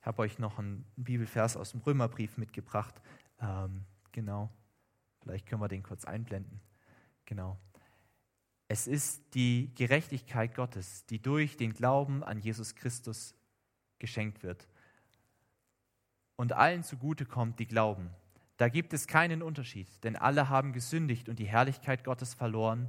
Ich 0.01 0.07
habe 0.07 0.23
euch 0.23 0.39
noch 0.39 0.59
einen 0.59 0.85
Bibelvers 0.97 1.57
aus 1.57 1.71
dem 1.71 1.81
Römerbrief 1.81 2.37
mitgebracht. 2.37 3.01
Ähm, 3.41 3.85
genau. 4.11 4.51
Vielleicht 5.21 5.47
können 5.47 5.63
wir 5.63 5.69
den 5.69 5.83
kurz 5.83 6.05
einblenden. 6.05 6.61
Genau. 7.25 7.59
Es 8.69 8.87
ist 8.87 9.35
die 9.35 9.73
Gerechtigkeit 9.75 10.55
Gottes, 10.55 11.07
die 11.07 11.21
durch 11.21 11.57
den 11.57 11.73
Glauben 11.73 12.25
an 12.25 12.39
Jesus 12.39 12.75
Christus 12.75 13.35
geschenkt 13.99 14.43
wird. 14.43 14.67
Und 16.43 16.53
allen 16.53 16.83
zugute 16.83 17.25
kommt, 17.25 17.61
die 17.61 17.67
glauben. 17.67 18.11
Da 18.57 18.69
gibt 18.69 18.93
es 18.93 19.07
keinen 19.07 19.43
Unterschied, 19.43 19.87
denn 20.03 20.17
alle 20.17 20.49
haben 20.49 20.73
gesündigt 20.73 21.29
und 21.29 21.39
die 21.39 21.47
Herrlichkeit 21.47 22.03
Gottes 22.03 22.35
verloren 22.35 22.89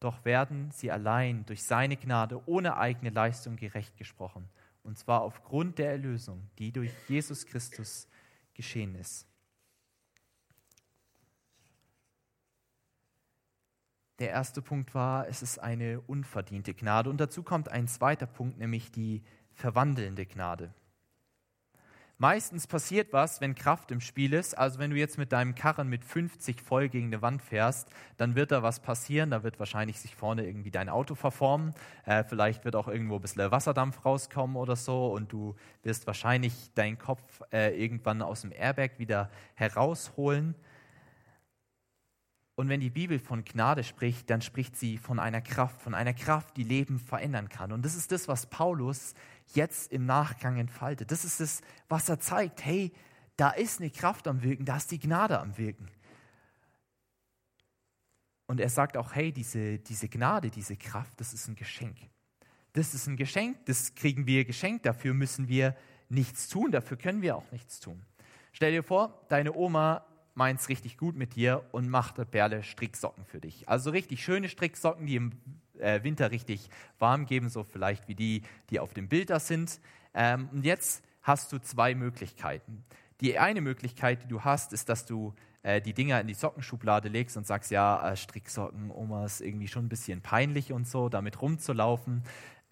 doch 0.00 0.24
werden 0.24 0.70
sie 0.70 0.90
allein 0.90 1.46
durch 1.46 1.64
seine 1.64 1.96
Gnade 1.96 2.40
ohne 2.46 2.76
eigene 2.76 3.10
Leistung 3.10 3.56
gerecht 3.56 3.96
gesprochen, 3.96 4.48
und 4.82 4.98
zwar 4.98 5.22
aufgrund 5.22 5.78
der 5.78 5.90
Erlösung, 5.90 6.48
die 6.58 6.70
durch 6.70 6.92
Jesus 7.08 7.46
Christus 7.46 8.06
geschehen 8.54 8.94
ist. 8.94 9.26
Der 14.18 14.30
erste 14.30 14.62
Punkt 14.62 14.94
war, 14.94 15.28
es 15.28 15.42
ist 15.42 15.58
eine 15.58 16.00
unverdiente 16.00 16.72
Gnade. 16.72 17.10
Und 17.10 17.18
dazu 17.18 17.42
kommt 17.42 17.68
ein 17.68 17.86
zweiter 17.86 18.26
Punkt, 18.26 18.56
nämlich 18.56 18.90
die 18.90 19.22
verwandelnde 19.52 20.24
Gnade. 20.24 20.72
Meistens 22.18 22.66
passiert 22.66 23.12
was, 23.12 23.42
wenn 23.42 23.54
Kraft 23.54 23.90
im 23.90 24.00
Spiel 24.00 24.32
ist. 24.32 24.56
Also 24.56 24.78
wenn 24.78 24.90
du 24.90 24.96
jetzt 24.96 25.18
mit 25.18 25.32
deinem 25.32 25.54
Karren 25.54 25.86
mit 25.88 26.02
50 26.02 26.62
voll 26.62 26.88
gegen 26.88 27.08
eine 27.08 27.20
Wand 27.20 27.42
fährst, 27.42 27.90
dann 28.16 28.34
wird 28.34 28.52
da 28.52 28.62
was 28.62 28.80
passieren. 28.80 29.30
Da 29.30 29.42
wird 29.42 29.58
wahrscheinlich 29.58 30.00
sich 30.00 30.16
vorne 30.16 30.46
irgendwie 30.46 30.70
dein 30.70 30.88
Auto 30.88 31.14
verformen. 31.14 31.74
Äh, 32.06 32.24
vielleicht 32.24 32.64
wird 32.64 32.74
auch 32.74 32.88
irgendwo 32.88 33.16
ein 33.16 33.20
bisschen 33.20 33.50
Wasserdampf 33.50 34.02
rauskommen 34.02 34.56
oder 34.56 34.76
so. 34.76 35.12
Und 35.12 35.30
du 35.30 35.56
wirst 35.82 36.06
wahrscheinlich 36.06 36.72
deinen 36.74 36.96
Kopf 36.96 37.42
äh, 37.52 37.78
irgendwann 37.78 38.22
aus 38.22 38.40
dem 38.40 38.52
Airbag 38.52 38.92
wieder 38.96 39.30
herausholen. 39.54 40.54
Und 42.58 42.70
wenn 42.70 42.80
die 42.80 42.88
Bibel 42.88 43.18
von 43.18 43.44
Gnade 43.44 43.84
spricht, 43.84 44.30
dann 44.30 44.40
spricht 44.40 44.76
sie 44.76 44.96
von 44.96 45.18
einer 45.18 45.42
Kraft, 45.42 45.82
von 45.82 45.92
einer 45.92 46.14
Kraft, 46.14 46.56
die 46.56 46.62
Leben 46.62 46.98
verändern 46.98 47.50
kann. 47.50 47.70
Und 47.70 47.84
das 47.84 47.94
ist 47.94 48.10
das, 48.10 48.28
was 48.28 48.46
Paulus 48.46 49.12
jetzt 49.54 49.92
im 49.92 50.06
Nachgang 50.06 50.58
entfaltet. 50.58 51.10
Das 51.10 51.24
ist 51.24 51.40
es, 51.40 51.62
was 51.88 52.08
er 52.08 52.18
zeigt. 52.18 52.64
Hey, 52.64 52.92
da 53.36 53.50
ist 53.50 53.80
eine 53.80 53.90
Kraft 53.90 54.28
am 54.28 54.42
Wirken, 54.42 54.64
da 54.64 54.76
ist 54.76 54.90
die 54.90 54.98
Gnade 54.98 55.38
am 55.38 55.56
Wirken. 55.58 55.88
Und 58.46 58.60
er 58.60 58.68
sagt 58.68 58.96
auch, 58.96 59.14
hey, 59.14 59.32
diese, 59.32 59.78
diese 59.78 60.08
Gnade, 60.08 60.50
diese 60.50 60.76
Kraft, 60.76 61.20
das 61.20 61.34
ist 61.34 61.48
ein 61.48 61.56
Geschenk. 61.56 61.96
Das 62.72 62.94
ist 62.94 63.06
ein 63.06 63.16
Geschenk, 63.16 63.64
das 63.66 63.94
kriegen 63.94 64.26
wir 64.26 64.44
geschenkt, 64.44 64.86
dafür 64.86 65.14
müssen 65.14 65.48
wir 65.48 65.74
nichts 66.08 66.48
tun, 66.48 66.70
dafür 66.70 66.96
können 66.96 67.22
wir 67.22 67.36
auch 67.36 67.50
nichts 67.50 67.80
tun. 67.80 68.04
Stell 68.52 68.72
dir 68.72 68.82
vor, 68.82 69.24
deine 69.28 69.54
Oma 69.54 70.06
meint 70.34 70.60
es 70.60 70.68
richtig 70.68 70.98
gut 70.98 71.16
mit 71.16 71.34
dir 71.34 71.64
und 71.72 71.88
macht 71.88 72.30
Berle 72.30 72.62
Stricksocken 72.62 73.24
für 73.24 73.40
dich. 73.40 73.68
Also 73.68 73.90
richtig 73.90 74.22
schöne 74.22 74.48
Stricksocken, 74.48 75.06
die 75.06 75.16
im 75.16 75.32
äh, 75.80 76.02
Winter 76.02 76.30
richtig 76.30 76.68
warm 76.98 77.26
geben, 77.26 77.48
so 77.48 77.64
vielleicht 77.64 78.08
wie 78.08 78.14
die, 78.14 78.42
die 78.70 78.80
auf 78.80 78.94
dem 78.94 79.08
Bild 79.08 79.30
da 79.30 79.40
sind. 79.40 79.80
Ähm, 80.14 80.48
und 80.52 80.64
jetzt 80.64 81.04
hast 81.22 81.52
du 81.52 81.58
zwei 81.58 81.94
Möglichkeiten. 81.94 82.84
Die 83.20 83.38
eine 83.38 83.60
Möglichkeit, 83.60 84.22
die 84.22 84.28
du 84.28 84.44
hast, 84.44 84.72
ist, 84.72 84.88
dass 84.88 85.06
du 85.06 85.34
äh, 85.62 85.80
die 85.80 85.94
Dinger 85.94 86.20
in 86.20 86.26
die 86.26 86.34
Sockenschublade 86.34 87.08
legst 87.08 87.36
und 87.36 87.46
sagst, 87.46 87.70
ja, 87.70 88.12
äh, 88.12 88.16
Stricksocken, 88.16 88.90
Oma 88.90 89.24
ist 89.24 89.40
irgendwie 89.40 89.68
schon 89.68 89.86
ein 89.86 89.88
bisschen 89.88 90.20
peinlich 90.20 90.72
und 90.72 90.86
so, 90.86 91.08
damit 91.08 91.42
rumzulaufen. 91.42 92.22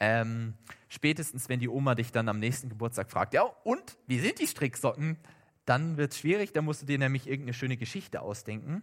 Ähm, 0.01 0.55
spätestens, 0.89 1.49
wenn 1.49 1.61
die 1.61 1.69
Oma 1.69 1.95
dich 1.95 2.13
dann 2.13 2.29
am 2.29 2.39
nächsten 2.39 2.69
Geburtstag 2.69 3.11
fragt, 3.11 3.35
ja, 3.35 3.43
und 3.43 3.97
wie 4.07 4.21
sind 4.21 4.39
die 4.39 4.47
Stricksocken? 4.47 5.17
Dann 5.65 5.97
wird 5.97 6.13
es 6.13 6.19
schwierig, 6.19 6.53
da 6.53 6.63
musst 6.63 6.83
du 6.83 6.87
dir 6.87 6.99
nämlich 6.99 7.27
irgendeine 7.27 7.55
schöne 7.55 7.77
Geschichte 7.77 8.21
ausdenken. 8.21 8.83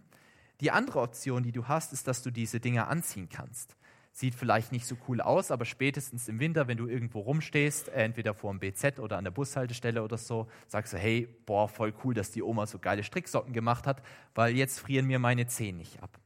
Die 0.60 0.70
andere 0.70 1.00
Option, 1.00 1.42
die 1.42 1.52
du 1.52 1.68
hast, 1.68 1.92
ist, 1.92 2.06
dass 2.06 2.22
du 2.22 2.30
diese 2.30 2.60
Dinger 2.60 2.88
anziehen 2.88 3.28
kannst. 3.28 3.76
Sieht 4.14 4.34
vielleicht 4.34 4.72
nicht 4.72 4.86
so 4.86 4.96
cool 5.08 5.22
aus, 5.22 5.50
aber 5.50 5.64
spätestens 5.64 6.28
im 6.28 6.38
Winter, 6.38 6.68
wenn 6.68 6.76
du 6.76 6.86
irgendwo 6.86 7.20
rumstehst, 7.20 7.88
entweder 7.88 8.34
vor 8.34 8.52
dem 8.52 8.60
BZ 8.60 8.98
oder 8.98 9.16
an 9.16 9.24
der 9.24 9.30
Bushaltestelle 9.30 10.02
oder 10.02 10.18
so, 10.18 10.48
sagst 10.68 10.92
du, 10.92 10.98
hey, 10.98 11.26
boah, 11.46 11.66
voll 11.66 11.94
cool, 12.04 12.12
dass 12.12 12.30
die 12.30 12.42
Oma 12.42 12.66
so 12.66 12.78
geile 12.78 13.04
Stricksocken 13.04 13.54
gemacht 13.54 13.86
hat, 13.86 14.02
weil 14.34 14.54
jetzt 14.54 14.80
frieren 14.80 15.06
mir 15.06 15.18
meine 15.18 15.46
Zehen 15.46 15.78
nicht 15.78 16.02
ab. 16.02 16.20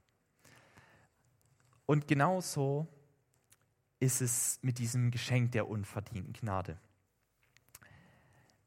Und 1.86 2.08
genauso 2.08 2.88
ist 4.00 4.20
es 4.20 4.58
mit 4.62 4.78
diesem 4.78 5.12
Geschenk 5.12 5.52
der 5.52 5.68
unverdienten 5.68 6.32
Gnade. 6.32 6.78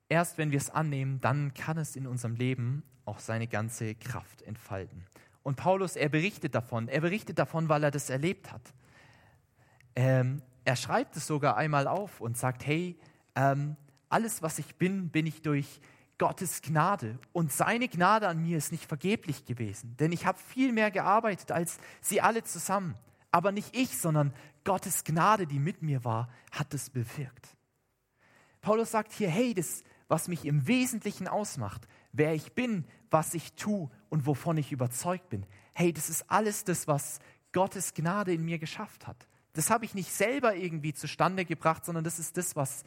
Erst 0.08 0.38
wenn 0.38 0.52
wir 0.52 0.58
es 0.58 0.70
annehmen, 0.70 1.20
dann 1.20 1.54
kann 1.54 1.78
es 1.78 1.98
in 1.98 2.08
unserem 2.08 2.36
Leben 2.36 2.84
auch 3.06 3.20
seine 3.20 3.48
ganze 3.48 3.96
Kraft 3.96 4.42
entfalten. 4.42 5.06
Und 5.44 5.56
Paulus, 5.56 5.96
er 5.96 6.10
berichtet 6.10 6.56
davon. 6.56 6.88
Er 6.88 7.02
berichtet 7.02 7.38
davon, 7.38 7.70
weil 7.70 7.84
er 7.84 7.92
das 7.92 8.10
erlebt 8.10 8.52
hat. 8.52 8.74
Ähm, 10.00 10.42
er 10.64 10.78
schreibt 10.78 11.18
es 11.18 11.28
sogar 11.28 11.58
einmal 11.58 11.86
auf 11.86 12.22
und 12.22 12.38
sagt, 12.38 12.66
hey, 12.66 12.98
ähm, 13.36 13.76
alles, 14.08 14.42
was 14.42 14.58
ich 14.58 14.78
bin, 14.78 15.10
bin 15.10 15.28
ich 15.28 15.42
durch 15.42 15.82
Gottes 16.18 16.62
Gnade. 16.62 17.20
Und 17.34 17.52
seine 17.52 17.90
Gnade 17.90 18.30
an 18.30 18.42
mir 18.42 18.58
ist 18.58 18.72
nicht 18.72 18.86
vergeblich 18.86 19.44
gewesen, 19.44 19.98
denn 19.98 20.14
ich 20.14 20.26
habe 20.26 20.40
viel 20.40 20.72
mehr 20.72 20.90
gearbeitet 20.90 21.52
als 21.52 21.80
sie 22.00 22.22
alle 22.22 22.46
zusammen. 22.46 22.96
Aber 23.30 23.52
nicht 23.52 23.76
ich, 23.76 23.98
sondern 23.98 24.34
Gottes 24.64 25.04
Gnade, 25.04 25.48
die 25.48 25.60
mit 25.60 25.82
mir 25.82 26.06
war, 26.06 26.30
hat 26.54 26.74
es 26.74 26.90
bewirkt. 26.90 27.58
Paulus 28.62 28.92
sagt 28.92 29.12
hier, 29.12 29.30
hey, 29.30 29.54
das, 29.54 29.84
was 30.08 30.30
mich 30.30 30.46
im 30.46 30.66
Wesentlichen 30.66 31.28
ausmacht, 31.28 31.90
wer 32.14 32.34
ich 32.34 32.54
bin, 32.54 32.86
was 33.12 33.34
ich 33.34 33.52
tue 33.54 33.90
und 34.08 34.26
wovon 34.26 34.56
ich 34.56 34.72
überzeugt 34.72 35.28
bin, 35.28 35.46
hey, 35.74 35.92
das 35.92 36.10
ist 36.10 36.32
alles 36.32 36.64
das, 36.64 36.88
was 36.88 37.20
Gottes 37.52 37.94
Gnade 37.94 38.34
in 38.34 38.46
mir 38.46 38.60
geschafft 38.60 39.06
hat. 39.06 39.29
Das 39.60 39.70
habe 39.70 39.84
ich 39.84 39.94
nicht 39.94 40.14
selber 40.14 40.56
irgendwie 40.56 40.94
zustande 40.94 41.44
gebracht, 41.44 41.84
sondern 41.84 42.06
das 42.06 42.18
ist 42.18 42.38
das, 42.38 42.56
was 42.56 42.86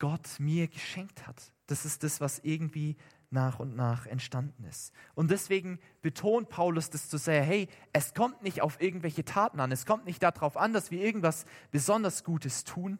Gott 0.00 0.28
mir 0.40 0.66
geschenkt 0.66 1.28
hat. 1.28 1.52
Das 1.68 1.84
ist 1.84 2.02
das, 2.02 2.20
was 2.20 2.40
irgendwie 2.40 2.96
nach 3.30 3.60
und 3.60 3.76
nach 3.76 4.06
entstanden 4.06 4.64
ist. 4.64 4.92
Und 5.14 5.30
deswegen 5.30 5.78
betont 6.02 6.48
Paulus 6.48 6.90
das 6.90 7.08
zu 7.08 7.18
sehr, 7.18 7.44
hey, 7.44 7.68
es 7.92 8.14
kommt 8.14 8.42
nicht 8.42 8.62
auf 8.62 8.82
irgendwelche 8.82 9.24
Taten 9.24 9.60
an, 9.60 9.70
es 9.70 9.86
kommt 9.86 10.06
nicht 10.06 10.20
darauf 10.24 10.56
an, 10.56 10.72
dass 10.72 10.90
wir 10.90 11.04
irgendwas 11.04 11.44
besonders 11.70 12.24
Gutes 12.24 12.64
tun. 12.64 12.98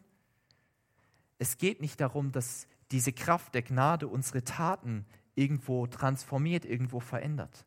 Es 1.39 1.57
geht 1.57 1.81
nicht 1.81 1.99
darum, 1.99 2.31
dass 2.31 2.67
diese 2.91 3.11
Kraft 3.11 3.53
der 3.53 3.63
Gnade 3.63 4.07
unsere 4.07 4.45
Taten 4.45 5.05
irgendwo 5.35 5.87
transformiert, 5.87 6.63
irgendwo 6.63 7.01
verändert. 7.01 7.65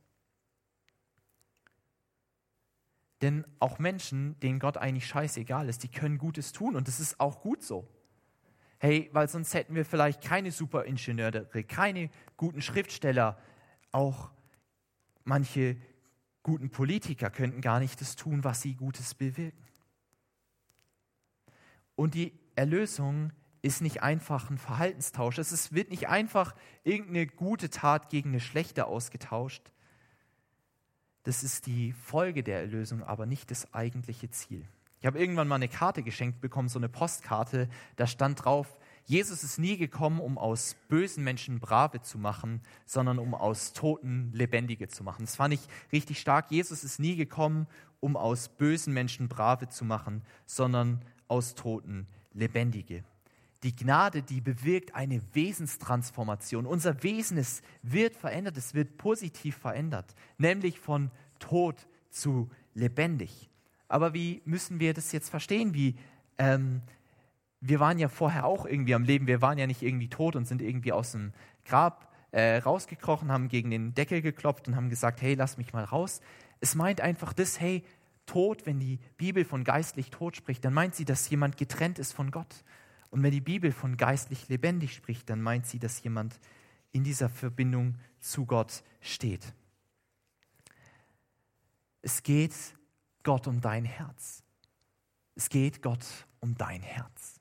Denn 3.24 3.46
auch 3.58 3.78
Menschen, 3.78 4.38
denen 4.40 4.58
Gott 4.58 4.76
eigentlich 4.76 5.06
scheißegal 5.06 5.70
ist, 5.70 5.82
die 5.82 5.88
können 5.88 6.18
Gutes 6.18 6.52
tun 6.52 6.76
und 6.76 6.88
das 6.88 7.00
ist 7.00 7.18
auch 7.20 7.40
gut 7.40 7.62
so. 7.62 7.88
Hey, 8.76 9.08
weil 9.14 9.30
sonst 9.30 9.54
hätten 9.54 9.74
wir 9.74 9.86
vielleicht 9.86 10.20
keine 10.20 10.52
Superingenieure, 10.52 11.46
keine 11.66 12.10
guten 12.36 12.60
Schriftsteller, 12.60 13.38
auch 13.92 14.30
manche 15.24 15.78
guten 16.42 16.68
Politiker 16.68 17.30
könnten 17.30 17.62
gar 17.62 17.80
nicht 17.80 17.98
das 18.02 18.14
tun, 18.14 18.44
was 18.44 18.60
sie 18.60 18.74
Gutes 18.74 19.14
bewirken. 19.14 19.64
Und 21.94 22.12
die 22.12 22.38
Erlösung 22.56 23.32
ist 23.62 23.80
nicht 23.80 24.02
einfach 24.02 24.50
ein 24.50 24.58
Verhaltenstausch. 24.58 25.38
Es 25.38 25.72
wird 25.72 25.88
nicht 25.88 26.10
einfach 26.10 26.54
irgendeine 26.82 27.26
gute 27.26 27.70
Tat 27.70 28.10
gegen 28.10 28.32
eine 28.32 28.40
schlechte 28.40 28.84
ausgetauscht, 28.84 29.72
das 31.24 31.42
ist 31.42 31.66
die 31.66 31.92
Folge 31.92 32.42
der 32.42 32.60
Erlösung, 32.60 33.02
aber 33.02 33.26
nicht 33.26 33.50
das 33.50 33.74
eigentliche 33.74 34.30
Ziel. 34.30 34.64
Ich 35.00 35.06
habe 35.06 35.18
irgendwann 35.18 35.48
mal 35.48 35.56
eine 35.56 35.68
Karte 35.68 36.02
geschenkt 36.02 36.40
bekommen, 36.40 36.68
so 36.68 36.78
eine 36.78 36.88
Postkarte, 36.88 37.68
da 37.96 38.06
stand 38.06 38.44
drauf, 38.44 38.78
Jesus 39.06 39.44
ist 39.44 39.58
nie 39.58 39.76
gekommen, 39.76 40.18
um 40.18 40.38
aus 40.38 40.76
bösen 40.88 41.24
Menschen 41.24 41.60
Brave 41.60 42.00
zu 42.00 42.18
machen, 42.18 42.62
sondern 42.86 43.18
um 43.18 43.34
aus 43.34 43.74
Toten 43.74 44.30
Lebendige 44.32 44.88
zu 44.88 45.04
machen. 45.04 45.26
Das 45.26 45.36
fand 45.36 45.52
ich 45.52 45.60
richtig 45.92 46.20
stark. 46.20 46.50
Jesus 46.50 46.84
ist 46.84 46.98
nie 46.98 47.14
gekommen, 47.14 47.66
um 48.00 48.16
aus 48.16 48.48
bösen 48.48 48.94
Menschen 48.94 49.28
Brave 49.28 49.68
zu 49.68 49.84
machen, 49.84 50.22
sondern 50.46 51.02
aus 51.28 51.54
Toten 51.54 52.06
Lebendige. 52.32 53.04
Die 53.64 53.74
Gnade, 53.74 54.22
die 54.22 54.40
bewirkt 54.40 54.94
eine 54.94 55.22
Wesenstransformation. 55.32 56.66
Unser 56.66 57.02
Wesen 57.02 57.38
es 57.38 57.62
wird 57.82 58.14
verändert, 58.14 58.56
es 58.56 58.74
wird 58.74 58.98
positiv 58.98 59.56
verändert, 59.56 60.14
nämlich 60.38 60.78
von 60.78 61.10
tot 61.38 61.86
zu 62.10 62.50
lebendig. 62.74 63.50
Aber 63.88 64.14
wie 64.14 64.42
müssen 64.44 64.80
wir 64.80 64.92
das 64.94 65.12
jetzt 65.12 65.30
verstehen? 65.30 65.74
Wie, 65.74 65.96
ähm, 66.38 66.82
wir 67.60 67.80
waren 67.80 67.98
ja 67.98 68.08
vorher 68.08 68.44
auch 68.44 68.66
irgendwie 68.66 68.94
am 68.94 69.04
Leben, 69.04 69.26
wir 69.26 69.40
waren 69.40 69.58
ja 69.58 69.66
nicht 69.66 69.82
irgendwie 69.82 70.08
tot 70.08 70.36
und 70.36 70.46
sind 70.46 70.60
irgendwie 70.60 70.92
aus 70.92 71.12
dem 71.12 71.32
Grab 71.64 72.12
äh, 72.32 72.58
rausgekrochen, 72.58 73.32
haben 73.32 73.48
gegen 73.48 73.70
den 73.70 73.94
Deckel 73.94 74.20
geklopft 74.20 74.68
und 74.68 74.76
haben 74.76 74.90
gesagt, 74.90 75.22
hey, 75.22 75.34
lass 75.34 75.56
mich 75.56 75.72
mal 75.72 75.84
raus. 75.84 76.20
Es 76.60 76.74
meint 76.74 77.00
einfach 77.00 77.32
das, 77.32 77.60
hey, 77.60 77.82
Tod, 78.26 78.66
wenn 78.66 78.80
die 78.80 78.98
Bibel 79.16 79.44
von 79.44 79.64
geistlich 79.64 80.10
tot 80.10 80.36
spricht, 80.36 80.64
dann 80.64 80.74
meint 80.74 80.94
sie, 80.94 81.04
dass 81.04 81.28
jemand 81.30 81.56
getrennt 81.56 81.98
ist 81.98 82.12
von 82.12 82.30
Gott. 82.30 82.64
Und 83.14 83.22
wenn 83.22 83.30
die 83.30 83.40
Bibel 83.40 83.70
von 83.70 83.96
geistlich 83.96 84.48
lebendig 84.48 84.92
spricht, 84.92 85.30
dann 85.30 85.40
meint 85.40 85.66
sie, 85.66 85.78
dass 85.78 86.02
jemand 86.02 86.40
in 86.90 87.04
dieser 87.04 87.28
Verbindung 87.28 87.96
zu 88.18 88.44
Gott 88.44 88.82
steht. 89.00 89.54
Es 92.02 92.24
geht 92.24 92.56
Gott 93.22 93.46
um 93.46 93.60
dein 93.60 93.84
Herz. 93.84 94.42
Es 95.36 95.48
geht 95.48 95.80
Gott 95.80 96.04
um 96.40 96.56
dein 96.56 96.82
Herz. 96.82 97.38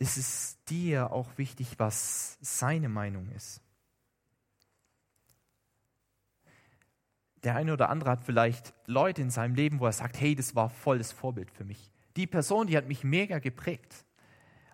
Es 0.00 0.16
ist 0.16 0.58
dir 0.68 1.12
auch 1.12 1.38
wichtig, 1.38 1.78
was 1.78 2.38
seine 2.40 2.88
Meinung 2.88 3.30
ist. 3.36 3.60
Der 7.44 7.56
eine 7.56 7.72
oder 7.72 7.88
andere 7.88 8.10
hat 8.10 8.22
vielleicht 8.22 8.74
Leute 8.86 9.22
in 9.22 9.30
seinem 9.30 9.54
Leben, 9.54 9.80
wo 9.80 9.86
er 9.86 9.92
sagt, 9.92 10.20
hey, 10.20 10.34
das 10.34 10.54
war 10.54 10.70
volles 10.70 11.12
Vorbild 11.12 11.50
für 11.50 11.64
mich. 11.64 11.90
Die 12.16 12.26
Person, 12.26 12.66
die 12.66 12.76
hat 12.76 12.86
mich 12.86 13.04
mega 13.04 13.38
geprägt. 13.38 14.04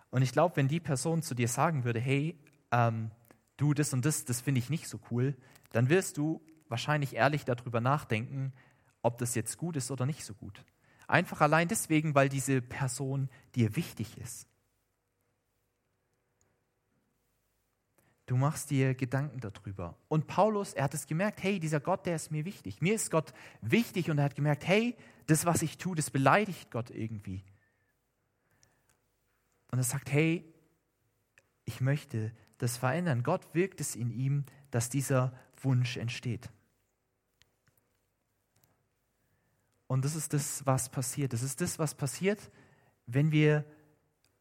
Und 0.09 0.21
ich 0.21 0.31
glaube, 0.31 0.57
wenn 0.57 0.67
die 0.67 0.79
Person 0.79 1.21
zu 1.21 1.35
dir 1.35 1.47
sagen 1.47 1.83
würde, 1.83 1.99
hey, 1.99 2.37
ähm, 2.71 3.11
du, 3.57 3.73
das 3.73 3.93
und 3.93 4.05
das, 4.05 4.25
das 4.25 4.41
finde 4.41 4.59
ich 4.59 4.69
nicht 4.69 4.87
so 4.87 4.99
cool, 5.11 5.35
dann 5.71 5.89
wirst 5.89 6.17
du 6.17 6.41
wahrscheinlich 6.67 7.15
ehrlich 7.15 7.45
darüber 7.45 7.81
nachdenken, 7.81 8.53
ob 9.01 9.17
das 9.17 9.35
jetzt 9.35 9.57
gut 9.57 9.77
ist 9.77 9.91
oder 9.91 10.05
nicht 10.05 10.25
so 10.25 10.33
gut. 10.33 10.63
Einfach 11.07 11.39
allein 11.39 11.67
deswegen, 11.67 12.15
weil 12.15 12.27
diese 12.27 12.61
Person 12.61 13.29
dir 13.55 13.75
wichtig 13.75 14.17
ist. 14.17 14.47
Du 18.27 18.35
machst 18.35 18.69
dir 18.69 18.93
Gedanken 18.93 19.39
darüber. 19.39 19.97
Und 20.09 20.27
Paulus, 20.27 20.73
er 20.73 20.83
hat 20.83 20.93
es 20.93 21.07
gemerkt, 21.07 21.41
hey, 21.41 21.59
dieser 21.61 21.79
Gott, 21.79 22.05
der 22.05 22.17
ist 22.17 22.29
mir 22.29 22.43
wichtig. 22.43 22.81
Mir 22.81 22.93
ist 22.93 23.09
Gott 23.09 23.33
wichtig 23.61 24.11
und 24.11 24.17
er 24.17 24.25
hat 24.25 24.35
gemerkt, 24.35 24.67
hey, 24.67 24.95
das, 25.27 25.45
was 25.45 25.61
ich 25.61 25.77
tue, 25.77 25.95
das 25.95 26.11
beleidigt 26.11 26.69
Gott 26.69 26.89
irgendwie. 26.89 27.41
Und 29.71 29.79
er 29.79 29.83
sagt, 29.83 30.11
hey, 30.11 30.43
ich 31.63 31.79
möchte 31.79 32.33
das 32.57 32.75
verändern. 32.75 33.23
Gott 33.23 33.47
wirkt 33.53 33.79
es 33.79 33.95
in 33.95 34.11
ihm, 34.11 34.43
dass 34.71 34.89
dieser 34.89 35.33
Wunsch 35.61 35.95
entsteht. 35.95 36.49
Und 39.87 40.03
das 40.03 40.15
ist 40.15 40.33
das, 40.33 40.65
was 40.65 40.89
passiert. 40.89 41.31
Das 41.31 41.43
ist 41.43 41.61
das, 41.61 41.79
was 41.79 41.95
passiert, 41.95 42.51
wenn 43.05 43.31
wir 43.31 43.63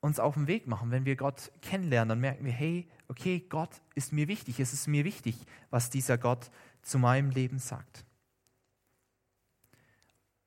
uns 0.00 0.20
auf 0.20 0.34
den 0.34 0.46
Weg 0.46 0.66
machen, 0.66 0.90
wenn 0.90 1.04
wir 1.04 1.16
Gott 1.16 1.50
kennenlernen, 1.62 2.10
dann 2.10 2.20
merken 2.20 2.44
wir, 2.44 2.52
hey, 2.52 2.88
okay, 3.08 3.40
Gott 3.48 3.80
ist 3.94 4.12
mir 4.12 4.28
wichtig. 4.28 4.60
Es 4.60 4.72
ist 4.72 4.86
mir 4.86 5.04
wichtig, 5.04 5.36
was 5.70 5.90
dieser 5.90 6.18
Gott 6.18 6.50
zu 6.82 6.98
meinem 6.98 7.30
Leben 7.30 7.58
sagt. 7.58 8.04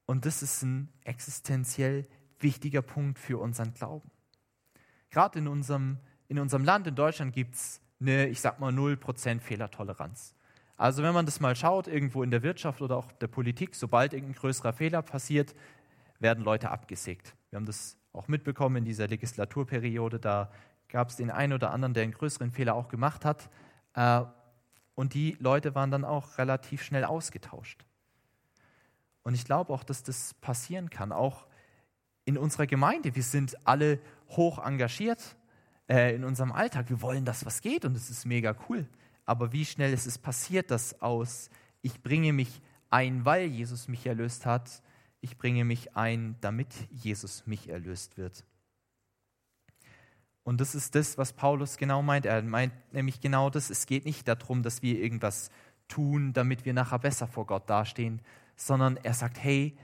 Und 0.05 0.25
das 0.25 0.41
ist 0.41 0.63
ein 0.63 0.89
existenziell 1.03 2.07
wichtiger 2.39 2.81
Punkt 2.81 3.19
für 3.19 3.37
unseren 3.37 3.73
Glauben. 3.73 4.09
Gerade 5.11 5.39
in 5.39 5.47
unserem, 5.47 5.99
in 6.27 6.39
unserem 6.39 6.63
Land, 6.63 6.87
in 6.87 6.95
Deutschland, 6.95 7.33
gibt 7.33 7.55
es 7.55 7.81
eine, 7.99 8.27
ich 8.27 8.41
sag 8.41 8.59
mal, 8.59 8.71
0% 8.71 9.39
Fehlertoleranz. 9.39 10.35
Also 10.77 11.03
wenn 11.03 11.13
man 11.13 11.25
das 11.25 11.41
mal 11.41 11.55
schaut, 11.55 11.87
irgendwo 11.87 12.23
in 12.23 12.31
der 12.31 12.41
Wirtschaft 12.41 12.81
oder 12.81 12.95
auch 12.95 13.11
der 13.11 13.27
Politik, 13.27 13.75
sobald 13.75 14.13
irgendein 14.13 14.39
größerer 14.39 14.73
Fehler 14.73 15.01
passiert, 15.01 15.53
werden 16.19 16.43
Leute 16.43 16.71
abgesägt. 16.71 17.35
Wir 17.49 17.57
haben 17.57 17.65
das 17.65 17.97
auch 18.13 18.27
mitbekommen 18.27 18.77
in 18.77 18.85
dieser 18.85 19.07
Legislaturperiode. 19.07 20.19
Da 20.19 20.51
gab 20.87 21.09
es 21.09 21.15
den 21.15 21.31
einen 21.31 21.53
oder 21.53 21.71
anderen, 21.71 21.93
der 21.93 22.03
einen 22.03 22.13
größeren 22.13 22.51
Fehler 22.51 22.75
auch 22.75 22.89
gemacht 22.89 23.25
hat. 23.25 23.49
Äh, 23.93 24.23
und 24.95 25.13
die 25.13 25.37
Leute 25.39 25.75
waren 25.75 25.91
dann 25.91 26.03
auch 26.03 26.37
relativ 26.37 26.83
schnell 26.83 27.05
ausgetauscht. 27.05 27.85
Und 29.23 29.33
ich 29.33 29.45
glaube 29.45 29.71
auch, 29.71 29.83
dass 29.83 30.03
das 30.03 30.33
passieren 30.35 30.89
kann, 30.89 31.11
auch 31.11 31.45
in 32.25 32.37
unserer 32.37 32.67
Gemeinde. 32.67 33.15
Wir 33.15 33.23
sind 33.23 33.67
alle 33.67 33.99
hoch 34.29 34.63
engagiert 34.63 35.35
äh, 35.87 36.15
in 36.15 36.23
unserem 36.23 36.51
Alltag. 36.51 36.89
Wir 36.89 37.01
wollen, 37.01 37.25
dass 37.25 37.45
was 37.45 37.61
geht 37.61 37.85
und 37.85 37.95
es 37.95 38.09
ist 38.09 38.25
mega 38.25 38.55
cool. 38.67 38.87
Aber 39.25 39.51
wie 39.51 39.65
schnell 39.65 39.93
ist 39.93 40.07
es 40.07 40.17
passiert, 40.17 40.71
dass 40.71 41.01
aus 41.01 41.49
ich 41.81 42.01
bringe 42.01 42.33
mich 42.33 42.61
ein, 42.89 43.25
weil 43.25 43.45
Jesus 43.45 43.87
mich 43.87 44.05
erlöst 44.05 44.45
hat, 44.45 44.81
ich 45.21 45.37
bringe 45.37 45.65
mich 45.65 45.95
ein, 45.95 46.35
damit 46.41 46.73
Jesus 46.91 47.45
mich 47.45 47.69
erlöst 47.69 48.17
wird. 48.17 48.45
Und 50.43 50.61
das 50.61 50.73
ist 50.73 50.95
das, 50.95 51.17
was 51.17 51.33
Paulus 51.33 51.77
genau 51.77 52.01
meint. 52.01 52.25
Er 52.25 52.41
meint 52.41 52.73
nämlich 52.93 53.21
genau 53.21 53.49
das. 53.49 53.69
Es 53.69 53.85
geht 53.85 54.05
nicht 54.05 54.27
darum, 54.27 54.63
dass 54.63 54.81
wir 54.81 54.99
irgendwas 54.99 55.51
tun, 55.87 56.33
damit 56.33 56.65
wir 56.65 56.73
nachher 56.73 56.99
besser 56.99 57.27
vor 57.27 57.45
Gott 57.45 57.69
dastehen, 57.69 58.21
sondern 58.55 58.97
er 58.97 59.13
sagt, 59.13 59.43
hey, 59.43 59.77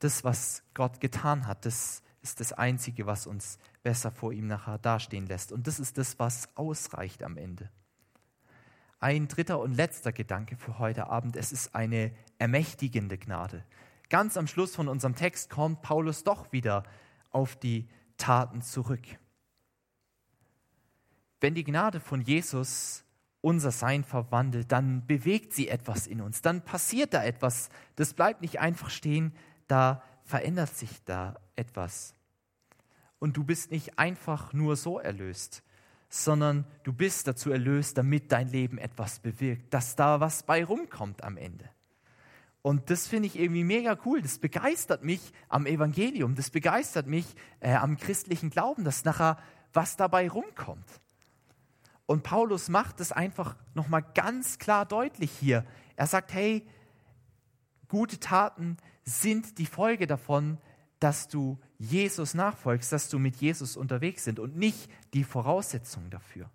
das, 0.00 0.24
was 0.24 0.64
Gott 0.74 1.00
getan 1.00 1.46
hat, 1.46 1.64
das 1.64 2.02
ist 2.22 2.40
das 2.40 2.52
Einzige, 2.52 3.06
was 3.06 3.26
uns 3.26 3.58
besser 3.82 4.10
vor 4.10 4.32
ihm 4.32 4.48
nachher 4.48 4.78
dastehen 4.78 5.26
lässt. 5.26 5.52
Und 5.52 5.66
das 5.66 5.80
ist 5.80 5.98
das, 5.98 6.18
was 6.18 6.48
ausreicht 6.56 7.22
am 7.22 7.36
Ende. 7.36 7.70
Ein 9.00 9.28
dritter 9.28 9.60
und 9.60 9.74
letzter 9.74 10.12
Gedanke 10.12 10.56
für 10.56 10.78
heute 10.78 11.08
Abend, 11.08 11.36
es 11.36 11.52
ist 11.52 11.74
eine 11.74 12.12
ermächtigende 12.38 13.18
Gnade 13.18 13.64
ganz 14.12 14.36
am 14.36 14.46
Schluss 14.46 14.76
von 14.76 14.88
unserem 14.88 15.14
Text 15.14 15.48
kommt 15.48 15.80
Paulus 15.80 16.22
doch 16.22 16.52
wieder 16.52 16.82
auf 17.30 17.56
die 17.56 17.88
Taten 18.18 18.60
zurück. 18.60 19.06
Wenn 21.40 21.54
die 21.54 21.64
Gnade 21.64 21.98
von 21.98 22.20
Jesus 22.20 23.04
unser 23.40 23.70
Sein 23.70 24.04
verwandelt, 24.04 24.70
dann 24.70 25.06
bewegt 25.06 25.54
sie 25.54 25.68
etwas 25.68 26.06
in 26.06 26.20
uns, 26.20 26.42
dann 26.42 26.62
passiert 26.62 27.14
da 27.14 27.24
etwas. 27.24 27.70
Das 27.96 28.12
bleibt 28.12 28.42
nicht 28.42 28.60
einfach 28.60 28.90
stehen, 28.90 29.34
da 29.66 30.02
verändert 30.24 30.76
sich 30.76 31.02
da 31.04 31.40
etwas. 31.56 32.14
Und 33.18 33.38
du 33.38 33.44
bist 33.44 33.70
nicht 33.70 33.98
einfach 33.98 34.52
nur 34.52 34.76
so 34.76 34.98
erlöst, 34.98 35.62
sondern 36.10 36.66
du 36.82 36.92
bist 36.92 37.28
dazu 37.28 37.50
erlöst, 37.50 37.96
damit 37.96 38.30
dein 38.30 38.48
Leben 38.48 38.76
etwas 38.76 39.20
bewirkt, 39.20 39.72
dass 39.72 39.96
da 39.96 40.20
was 40.20 40.42
bei 40.42 40.62
rumkommt 40.62 41.24
am 41.24 41.38
Ende. 41.38 41.71
Und 42.62 42.90
das 42.90 43.08
finde 43.08 43.26
ich 43.26 43.38
irgendwie 43.38 43.64
mega 43.64 43.98
cool. 44.04 44.22
Das 44.22 44.38
begeistert 44.38 45.02
mich 45.02 45.32
am 45.48 45.66
Evangelium. 45.66 46.36
Das 46.36 46.50
begeistert 46.50 47.08
mich 47.08 47.26
äh, 47.60 47.74
am 47.74 47.96
christlichen 47.96 48.50
Glauben, 48.50 48.84
dass 48.84 49.04
nachher 49.04 49.38
was 49.72 49.96
dabei 49.96 50.28
rumkommt. 50.28 50.86
Und 52.06 52.22
Paulus 52.22 52.68
macht 52.68 53.00
es 53.00 53.10
einfach 53.10 53.56
nochmal 53.74 54.04
ganz 54.14 54.58
klar 54.58 54.86
deutlich 54.86 55.30
hier. 55.32 55.64
Er 55.96 56.06
sagt, 56.06 56.32
hey, 56.32 56.66
gute 57.88 58.20
Taten 58.20 58.76
sind 59.04 59.58
die 59.58 59.66
Folge 59.66 60.06
davon, 60.06 60.58
dass 61.00 61.26
du 61.26 61.58
Jesus 61.78 62.34
nachfolgst, 62.34 62.92
dass 62.92 63.08
du 63.08 63.18
mit 63.18 63.36
Jesus 63.36 63.76
unterwegs 63.76 64.22
sind 64.22 64.38
und 64.38 64.56
nicht 64.56 64.88
die 65.14 65.24
Voraussetzung 65.24 66.10
dafür. 66.10 66.48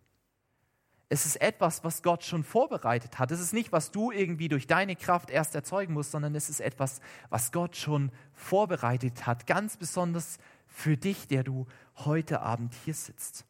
Es 1.10 1.26
ist 1.26 1.38
etwas, 1.38 1.84
was 1.86 2.04
Gott 2.04 2.26
schon 2.26 2.44
vorbereitet 2.44 3.18
hat. 3.18 3.32
Es 3.32 3.40
ist 3.40 3.54
nicht, 3.54 3.72
was 3.72 3.92
du 3.92 4.12
irgendwie 4.12 4.50
durch 4.50 4.68
deine 4.68 4.96
Kraft 4.96 5.30
erst 5.30 5.56
erzeugen 5.56 5.94
musst, 5.94 6.12
sondern 6.12 6.36
es 6.36 6.50
ist 6.50 6.60
etwas, 6.60 7.00
was 7.30 7.54
Gott 7.54 7.78
schon 7.78 8.12
vorbereitet 8.34 9.26
hat. 9.26 9.48
Ganz 9.48 9.78
besonders 9.78 10.38
für 10.68 10.98
dich, 10.98 11.28
der 11.28 11.44
du 11.44 11.66
heute 11.96 12.42
Abend 12.42 12.74
hier 12.84 12.94
sitzt. 12.94 13.46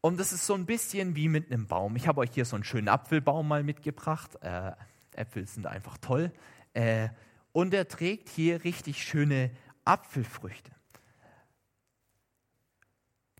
Und 0.00 0.18
das 0.18 0.32
ist 0.32 0.46
so 0.46 0.54
ein 0.54 0.66
bisschen 0.66 1.14
wie 1.14 1.28
mit 1.28 1.52
einem 1.52 1.66
Baum. 1.66 1.94
Ich 1.94 2.08
habe 2.08 2.20
euch 2.20 2.30
hier 2.32 2.44
so 2.44 2.56
einen 2.56 2.64
schönen 2.64 2.88
Apfelbaum 2.88 3.46
mal 3.46 3.62
mitgebracht. 3.62 4.42
Äh, 4.42 4.72
Äpfel 5.14 5.46
sind 5.46 5.66
einfach 5.66 5.98
toll. 5.98 6.32
Äh, 6.74 7.08
und 7.52 7.74
er 7.74 7.88
trägt 7.88 8.28
hier 8.28 8.64
richtig 8.64 9.02
schöne 9.02 9.50
Apfelfrüchte. 9.84 10.70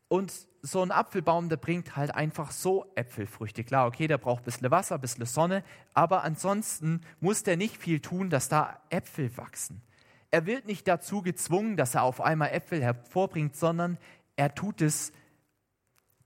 Und 0.09 0.48
so 0.63 0.83
ein 0.83 0.91
Apfelbaum, 0.91 1.49
der 1.49 1.57
bringt 1.57 1.97
halt 1.97 2.15
einfach 2.15 2.51
so 2.51 2.91
Äpfelfrüchte. 2.95 3.65
Klar, 3.65 3.87
okay, 3.87 4.07
der 4.07 4.19
braucht 4.19 4.43
ein 4.43 4.45
bisschen 4.45 4.71
Wasser, 4.71 4.97
ein 4.97 5.01
bisschen 5.01 5.27
Sonne, 5.27 5.63
aber 5.95 6.25
ansonsten 6.25 7.01
muss 7.21 7.43
der 7.43 7.57
nicht 7.57 7.77
viel 7.77 8.01
tun, 8.01 8.31
dass 8.31 8.49
da 8.49 8.81
Äpfel 8.91 9.37
wachsen. 9.37 9.83
Er 10.31 10.47
wird 10.47 10.67
nicht 10.67 10.87
dazu 10.87 11.23
gezwungen, 11.23 11.77
dass 11.77 11.95
er 11.95 12.03
auf 12.03 12.21
einmal 12.21 12.51
Äpfel 12.51 12.83
hervorbringt, 12.83 13.57
sondern 13.57 13.99
er 14.37 14.55
tut 14.55 14.83
es 14.83 15.13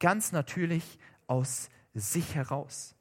ganz 0.01 0.33
natürlich 0.33 0.99
aus 1.27 1.69
sich 1.95 2.35
heraus. 2.35 2.97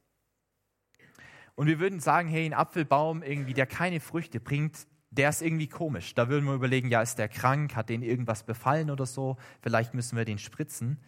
Und 1.56 1.68
wir 1.68 1.80
würden 1.80 2.00
sagen, 2.00 2.30
hey, 2.30 2.46
ein 2.46 2.54
Apfelbaum 2.54 3.24
irgendwie, 3.24 3.54
der 3.54 3.66
keine 3.66 4.00
Früchte 4.00 4.40
bringt, 4.40 4.88
der 5.10 5.30
ist 5.30 5.42
irgendwie 5.42 5.68
komisch. 5.68 6.16
Da 6.16 6.30
würden 6.30 6.46
wir 6.46 6.54
überlegen, 6.54 6.90
ja, 6.90 7.02
ist 7.02 7.18
der 7.18 7.28
krank, 7.28 7.76
hat 7.76 7.90
den 7.90 8.02
irgendwas 8.02 8.44
befallen 8.44 8.90
oder 8.90 9.06
so, 9.06 9.38
vielleicht 9.62 9.94
müssen 9.94 10.18
wir 10.18 10.26
den 10.26 10.38
spritzen. 10.38 11.00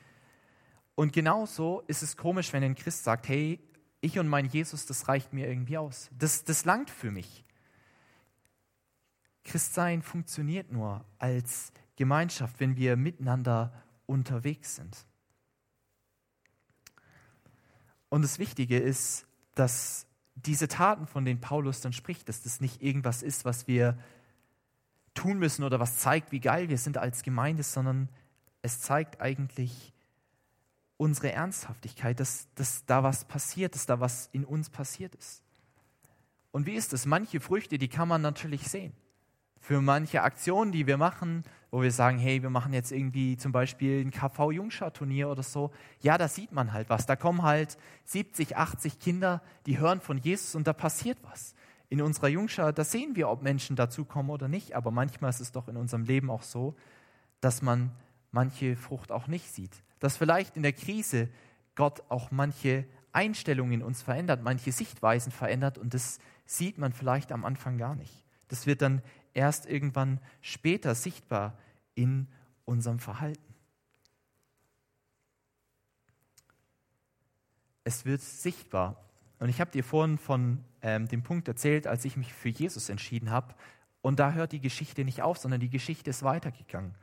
Und 0.95 1.13
genauso 1.13 1.81
ist 1.87 2.03
es 2.03 2.17
komisch, 2.17 2.53
wenn 2.53 2.63
ein 2.63 2.75
Christ 2.75 3.03
sagt, 3.03 3.27
hey, 3.27 3.59
ich 4.01 4.19
und 4.19 4.27
mein 4.27 4.45
Jesus, 4.45 4.85
das 4.85 5.07
reicht 5.07 5.33
mir 5.33 5.47
irgendwie 5.47 5.77
aus. 5.77 6.09
Das, 6.17 6.43
das 6.43 6.65
langt 6.65 6.89
für 6.89 7.09
mich. 7.09 7.43
Christsein 9.43 10.01
funktioniert 10.01 10.71
nur 10.71 11.03
als 11.19 11.71
Gemeinschaft, 11.95 12.59
wenn 12.59 12.75
wir 12.75 12.95
miteinander 12.95 13.73
unterwegs 14.05 14.75
sind. 14.75 15.05
Und 18.09 18.21
das 18.21 18.39
Wichtige 18.39 18.77
ist, 18.77 19.25
dass 19.55 20.05
diese 20.35 20.67
Taten, 20.67 21.07
von 21.07 21.25
denen 21.25 21.41
Paulus 21.41 21.81
dann 21.81 21.93
spricht, 21.93 22.29
dass 22.29 22.41
das 22.41 22.61
nicht 22.61 22.81
irgendwas 22.81 23.23
ist, 23.23 23.45
was 23.45 23.67
wir 23.67 23.97
tun 25.13 25.39
müssen 25.39 25.63
oder 25.63 25.79
was 25.79 25.97
zeigt, 25.97 26.31
wie 26.31 26.39
geil 26.39 26.69
wir 26.69 26.77
sind 26.77 26.97
als 26.97 27.23
Gemeinde, 27.23 27.63
sondern 27.63 28.09
es 28.61 28.81
zeigt 28.81 29.21
eigentlich 29.21 29.93
unsere 31.03 31.33
Ernsthaftigkeit, 31.33 32.19
dass, 32.19 32.47
dass 32.55 32.85
da 32.85 33.03
was 33.03 33.25
passiert, 33.25 33.75
dass 33.75 33.85
da 33.85 33.99
was 33.99 34.29
in 34.31 34.45
uns 34.45 34.69
passiert 34.69 35.13
ist. 35.15 35.43
Und 36.51 36.65
wie 36.65 36.75
ist 36.75 36.93
es? 36.93 37.05
Manche 37.05 37.39
Früchte, 37.39 37.77
die 37.77 37.89
kann 37.89 38.07
man 38.07 38.21
natürlich 38.21 38.69
sehen 38.69 38.93
für 39.63 39.79
manche 39.79 40.23
Aktionen, 40.23 40.73
die 40.73 40.87
wir 40.87 40.97
machen, 40.97 41.45
wo 41.71 41.81
wir 41.81 41.91
sagen, 41.91 42.17
hey, 42.17 42.43
wir 42.43 42.49
machen 42.49 42.73
jetzt 42.73 42.91
irgendwie 42.91 43.37
zum 43.37 43.53
Beispiel 43.53 44.01
ein 44.01 44.11
KV-Jungschar-Turnier 44.11 45.29
oder 45.29 45.41
so. 45.41 45.71
Ja, 46.01 46.17
da 46.17 46.27
sieht 46.27 46.51
man 46.51 46.73
halt 46.73 46.89
was. 46.89 47.05
Da 47.05 47.15
kommen 47.15 47.43
halt 47.43 47.77
70, 48.03 48.57
80 48.57 48.99
Kinder, 48.99 49.41
die 49.65 49.79
hören 49.79 50.01
von 50.01 50.17
Jesus 50.17 50.55
und 50.55 50.67
da 50.67 50.73
passiert 50.73 51.17
was. 51.23 51.55
In 51.87 52.01
unserer 52.01 52.27
Jungschar, 52.27 52.73
da 52.73 52.83
sehen 52.83 53.15
wir, 53.15 53.29
ob 53.29 53.41
Menschen 53.41 53.77
dazukommen 53.77 54.31
oder 54.31 54.49
nicht. 54.49 54.75
Aber 54.75 54.91
manchmal 54.91 55.29
ist 55.29 55.39
es 55.39 55.53
doch 55.53 55.69
in 55.69 55.77
unserem 55.77 56.03
Leben 56.03 56.29
auch 56.29 56.43
so, 56.43 56.75
dass 57.39 57.61
man 57.61 57.91
manche 58.31 58.75
Frucht 58.75 59.13
auch 59.13 59.27
nicht 59.27 59.49
sieht. 59.49 59.81
Dass 60.03 60.17
vielleicht 60.17 60.57
in 60.57 60.63
der 60.63 60.73
Krise 60.73 61.29
Gott 61.75 62.03
auch 62.09 62.29
manche 62.29 62.83
Einstellungen 63.13 63.75
in 63.75 63.83
uns 63.83 64.01
verändert, 64.01 64.43
manche 64.43 64.73
Sichtweisen 64.73 65.31
verändert 65.31 65.77
und 65.77 65.93
das 65.93 66.19
sieht 66.45 66.77
man 66.77 66.91
vielleicht 66.91 67.31
am 67.31 67.45
Anfang 67.45 67.77
gar 67.77 67.95
nicht. 67.95 68.25
Das 68.49 68.67
wird 68.67 68.81
dann 68.81 69.01
erst 69.33 69.65
irgendwann 69.65 70.19
später 70.41 70.93
sichtbar 70.93 71.57
in 71.95 72.27
unserem 72.65 72.99
Verhalten. 72.99 73.55
Es 77.85 78.03
wird 78.03 78.19
sichtbar. 78.19 79.05
Und 79.39 79.47
ich 79.47 79.61
habe 79.61 79.71
dir 79.71 79.85
vorhin 79.85 80.17
von 80.17 80.65
ähm, 80.81 81.07
dem 81.07 81.23
Punkt 81.23 81.47
erzählt, 81.47 81.87
als 81.87 82.03
ich 82.03 82.17
mich 82.17 82.33
für 82.33 82.49
Jesus 82.49 82.89
entschieden 82.89 83.31
habe. 83.31 83.55
Und 84.01 84.19
da 84.19 84.33
hört 84.33 84.51
die 84.51 84.59
Geschichte 84.59 85.05
nicht 85.05 85.21
auf, 85.21 85.37
sondern 85.37 85.61
die 85.61 85.69
Geschichte 85.69 86.09
ist 86.09 86.23
weitergegangen. 86.23 86.93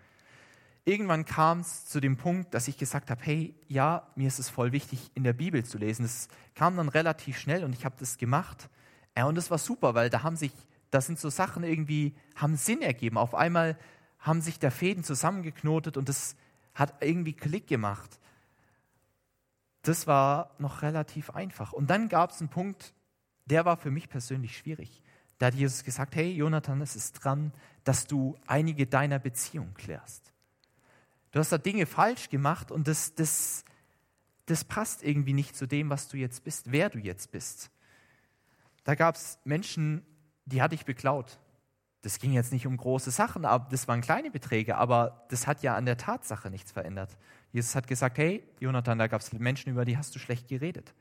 Irgendwann 0.85 1.25
kam 1.25 1.61
es 1.61 1.87
zu 1.87 2.01
dem 2.01 2.17
Punkt, 2.17 2.55
dass 2.55 2.69
ich 2.69 2.77
gesagt 2.77 3.11
habe, 3.11 3.21
hey, 3.23 3.55
ja, 3.69 4.07
mir 4.17 4.29
ist 4.29 4.39
es 4.39 4.49
voll 4.49 4.73
wichtig, 4.73 5.11
in 5.15 5.25
der 5.25 5.35
Bibel 5.35 5.65
zu 5.65 5.79
lesen. 5.79 6.05
Es 6.05 6.29
kam 6.55 6.77
dann 6.77 6.89
relativ 6.89 7.39
schnell 7.39 7.65
und 7.65 7.75
ich 7.75 7.85
habe 7.85 7.97
das 7.99 8.19
gemacht. 8.19 8.69
Ja, 9.17 9.27
und 9.27 9.35
das 9.35 9.51
war 9.51 9.59
super, 9.59 9.95
weil 9.95 10.09
da 10.11 10.23
haben 10.23 10.37
sich 10.37 10.53
das 10.91 11.07
sind 11.07 11.19
so 11.19 11.31
Sachen 11.31 11.63
irgendwie, 11.63 12.15
haben 12.35 12.57
Sinn 12.57 12.83
ergeben. 12.83 13.17
Auf 13.17 13.35
einmal 13.35 13.79
haben 14.19 14.41
sich 14.41 14.59
der 14.59 14.71
Fäden 14.71 15.05
zusammengeknotet 15.05 15.97
und 15.97 16.09
das 16.09 16.37
hat 16.75 17.03
irgendwie 17.03 17.33
Klick 17.33 17.67
gemacht. 17.67 18.19
Das 19.83 20.07
war 20.07 20.55
noch 20.59 20.83
relativ 20.83 21.31
einfach. 21.31 21.73
Und 21.73 21.89
dann 21.89 22.09
gab 22.09 22.31
es 22.31 22.41
einen 22.41 22.51
Punkt, 22.51 22.93
der 23.47 23.65
war 23.65 23.77
für 23.77 23.91
mich 23.91 24.09
persönlich 24.09 24.57
schwierig. 24.57 25.03
Da 25.39 25.47
hat 25.47 25.55
Jesus 25.55 25.85
gesagt, 25.85 26.17
hey 26.17 26.33
Jonathan, 26.33 26.83
es 26.83 26.97
ist 26.97 27.13
dran, 27.13 27.53
dass 27.85 28.07
du 28.07 28.37
einige 28.47 28.87
deiner 28.87 29.19
Beziehungen 29.19 29.73
klärst. 29.75 30.30
Du 31.31 31.39
hast 31.39 31.53
da 31.53 31.59
Dinge 31.59 31.87
falsch 31.87 32.29
gemacht 32.29 32.71
und 32.71 32.89
das, 32.89 33.15
das, 33.15 33.65
das 34.47 34.65
passt 34.65 35.03
irgendwie 35.03 35.33
nicht 35.33 35.57
zu 35.57 35.67
dem, 35.67 35.91
was 35.91 36.09
du 36.09 36.17
jetzt 36.17 36.45
bist, 36.45 36.73
wer 36.73 36.91
du 36.91 36.99
jetzt 36.99 37.31
bist. 37.31 37.71
Da 38.85 38.95
gab 38.95 39.15
es 39.15 39.39
Menschen, 39.45 40.05
die 40.47 40.63
hatte 40.63 40.75
ich 40.75 40.85
beklaut. 40.85 41.39
Das 42.03 42.19
ging 42.19 42.33
jetzt 42.33 42.53
nicht 42.53 42.67
um 42.67 42.77
große 42.77 43.11
Sachen, 43.11 43.45
aber 43.45 43.69
das 43.71 43.87
waren 43.87 44.01
kleine 44.01 44.31
Beträge, 44.31 44.77
aber 44.77 45.27
das 45.29 45.47
hat 45.47 45.63
ja 45.63 45.77
an 45.77 45.85
der 45.85 45.99
Tatsache 45.99 46.51
nichts 46.51 46.73
verändert. 46.73 47.17
Jesus 47.53 47.75
hat 47.75 47.87
gesagt, 47.87 48.17
hey, 48.19 48.43
Jonathan, 48.59 48.99
da 48.99 49.07
gab 49.07 49.21
es 49.21 49.33
Menschen, 49.33 49.71
über 49.71 49.85
die 49.85 49.99
hast 49.99 50.15
du 50.15 50.19
schlecht 50.19 50.49
geredet. 50.49 50.95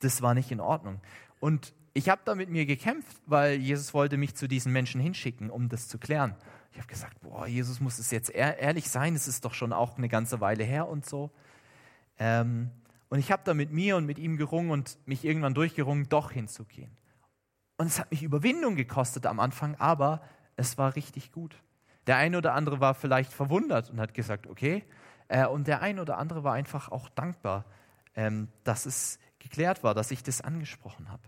Das 0.00 0.20
war 0.20 0.34
nicht 0.34 0.50
in 0.50 0.60
Ordnung. 0.60 1.00
Und 1.40 1.74
ich 1.94 2.08
habe 2.08 2.22
da 2.24 2.34
mit 2.34 2.50
mir 2.50 2.66
gekämpft, 2.66 3.16
weil 3.26 3.58
Jesus 3.58 3.94
wollte 3.94 4.16
mich 4.16 4.34
zu 4.34 4.46
diesen 4.46 4.72
Menschen 4.72 5.00
hinschicken, 5.00 5.50
um 5.50 5.68
das 5.68 5.88
zu 5.88 5.98
klären. 5.98 6.34
Ich 6.72 6.78
habe 6.78 6.88
gesagt, 6.88 7.20
boah, 7.20 7.46
Jesus 7.46 7.80
muss 7.80 7.98
es 7.98 8.10
jetzt 8.10 8.30
ehrlich 8.30 8.88
sein, 8.90 9.14
es 9.14 9.28
ist 9.28 9.44
doch 9.44 9.54
schon 9.54 9.72
auch 9.72 9.98
eine 9.98 10.08
ganze 10.08 10.40
Weile 10.40 10.64
her 10.64 10.88
und 10.88 11.04
so. 11.06 11.30
Ähm, 12.18 12.70
und 13.10 13.18
ich 13.18 13.30
habe 13.30 13.42
da 13.44 13.52
mit 13.52 13.70
mir 13.70 13.96
und 13.96 14.06
mit 14.06 14.18
ihm 14.18 14.38
gerungen 14.38 14.70
und 14.70 14.98
mich 15.06 15.24
irgendwann 15.24 15.52
durchgerungen, 15.52 16.08
doch 16.08 16.30
hinzugehen. 16.30 16.96
Und 17.76 17.86
es 17.88 18.00
hat 18.00 18.10
mich 18.10 18.22
Überwindung 18.22 18.74
gekostet 18.74 19.26
am 19.26 19.38
Anfang, 19.38 19.74
aber 19.74 20.22
es 20.56 20.78
war 20.78 20.96
richtig 20.96 21.30
gut. 21.30 21.54
Der 22.06 22.16
eine 22.16 22.38
oder 22.38 22.54
andere 22.54 22.80
war 22.80 22.94
vielleicht 22.94 23.32
verwundert 23.32 23.90
und 23.90 24.00
hat 24.00 24.14
gesagt, 24.14 24.46
okay. 24.46 24.84
Äh, 25.28 25.46
und 25.46 25.66
der 25.66 25.82
eine 25.82 26.00
oder 26.00 26.16
andere 26.16 26.42
war 26.42 26.54
einfach 26.54 26.90
auch 26.90 27.10
dankbar, 27.10 27.66
ähm, 28.14 28.48
dass 28.64 28.86
es 28.86 29.18
geklärt 29.38 29.84
war, 29.84 29.94
dass 29.94 30.10
ich 30.10 30.22
das 30.22 30.40
angesprochen 30.40 31.10
habe. 31.10 31.22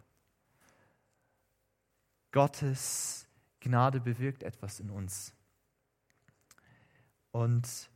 Gottes 2.33 3.29
Gnade 3.65 3.99
bewirkt 3.99 4.43
etwas 4.43 4.79
in 4.79 4.91
uns. 4.91 5.33
Und 7.33 7.91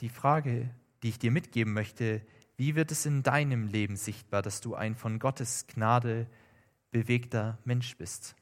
die 0.00 0.10
Frage, 0.10 0.68
die 1.02 1.08
ich 1.08 1.18
dir 1.18 1.30
mitgeben 1.30 1.72
möchte, 1.72 2.20
wie 2.56 2.74
wird 2.74 2.92
es 2.92 3.06
in 3.06 3.22
deinem 3.22 3.66
Leben 3.66 3.96
sichtbar, 3.96 4.42
dass 4.42 4.60
du 4.60 4.74
ein 4.74 4.94
von 4.94 5.18
Gottes 5.18 5.66
Gnade 5.66 6.26
bewegter 6.90 7.58
Mensch 7.64 7.96
bist. 7.96 8.36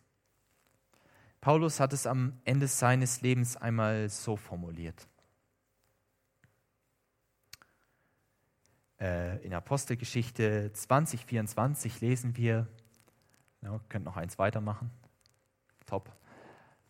Paulus 1.40 1.78
hat 1.78 1.92
es 1.92 2.06
am 2.06 2.40
Ende 2.44 2.66
seines 2.66 3.20
Lebens 3.20 3.56
einmal 3.56 4.08
so 4.08 4.36
formuliert. 4.36 5.06
Äh, 9.00 9.44
in 9.44 9.54
Apostelgeschichte 9.54 10.72
2024 10.72 12.00
lesen 12.00 12.36
wir, 12.36 12.66
ja, 13.60 13.80
könnt 13.88 14.04
noch 14.04 14.16
eins 14.16 14.38
weitermachen, 14.38 14.90
top. 15.86 16.12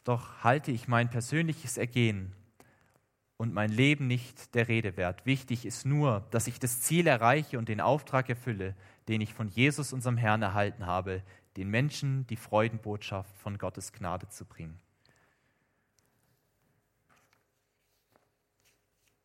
Doch 0.05 0.45
halte 0.45 0.71
ich 0.71 0.89
mein 0.89 1.11
persönliches 1.11 1.79
Ergehen 1.79 2.35
und 3.37 3.53
mein 3.53 3.71
Leben 3.71 4.07
nicht 4.07 4.55
der 4.55 4.69
Rede 4.69 4.97
wert. 4.97 5.27
Wichtig 5.27 5.67
ist 5.67 5.87
nur, 5.87 6.27
dass 6.31 6.47
ich 6.47 6.59
das 6.59 6.81
Ziel 6.83 7.07
erreiche 7.07 7.59
und 7.59 7.69
den 7.69 7.81
Auftrag 7.81 8.29
erfülle, 8.29 8.75
den 9.09 9.21
ich 9.21 9.35
von 9.35 9.49
Jesus, 9.49 9.93
unserem 9.93 10.17
Herrn, 10.17 10.43
erhalten 10.43 10.87
habe, 10.87 11.23
den 11.57 11.69
Menschen 11.69 12.27
die 12.27 12.37
Freudenbotschaft 12.37 13.37
von 13.39 13.59
Gottes 13.59 13.93
Gnade 13.93 14.29
zu 14.29 14.45
bringen. 14.45 14.79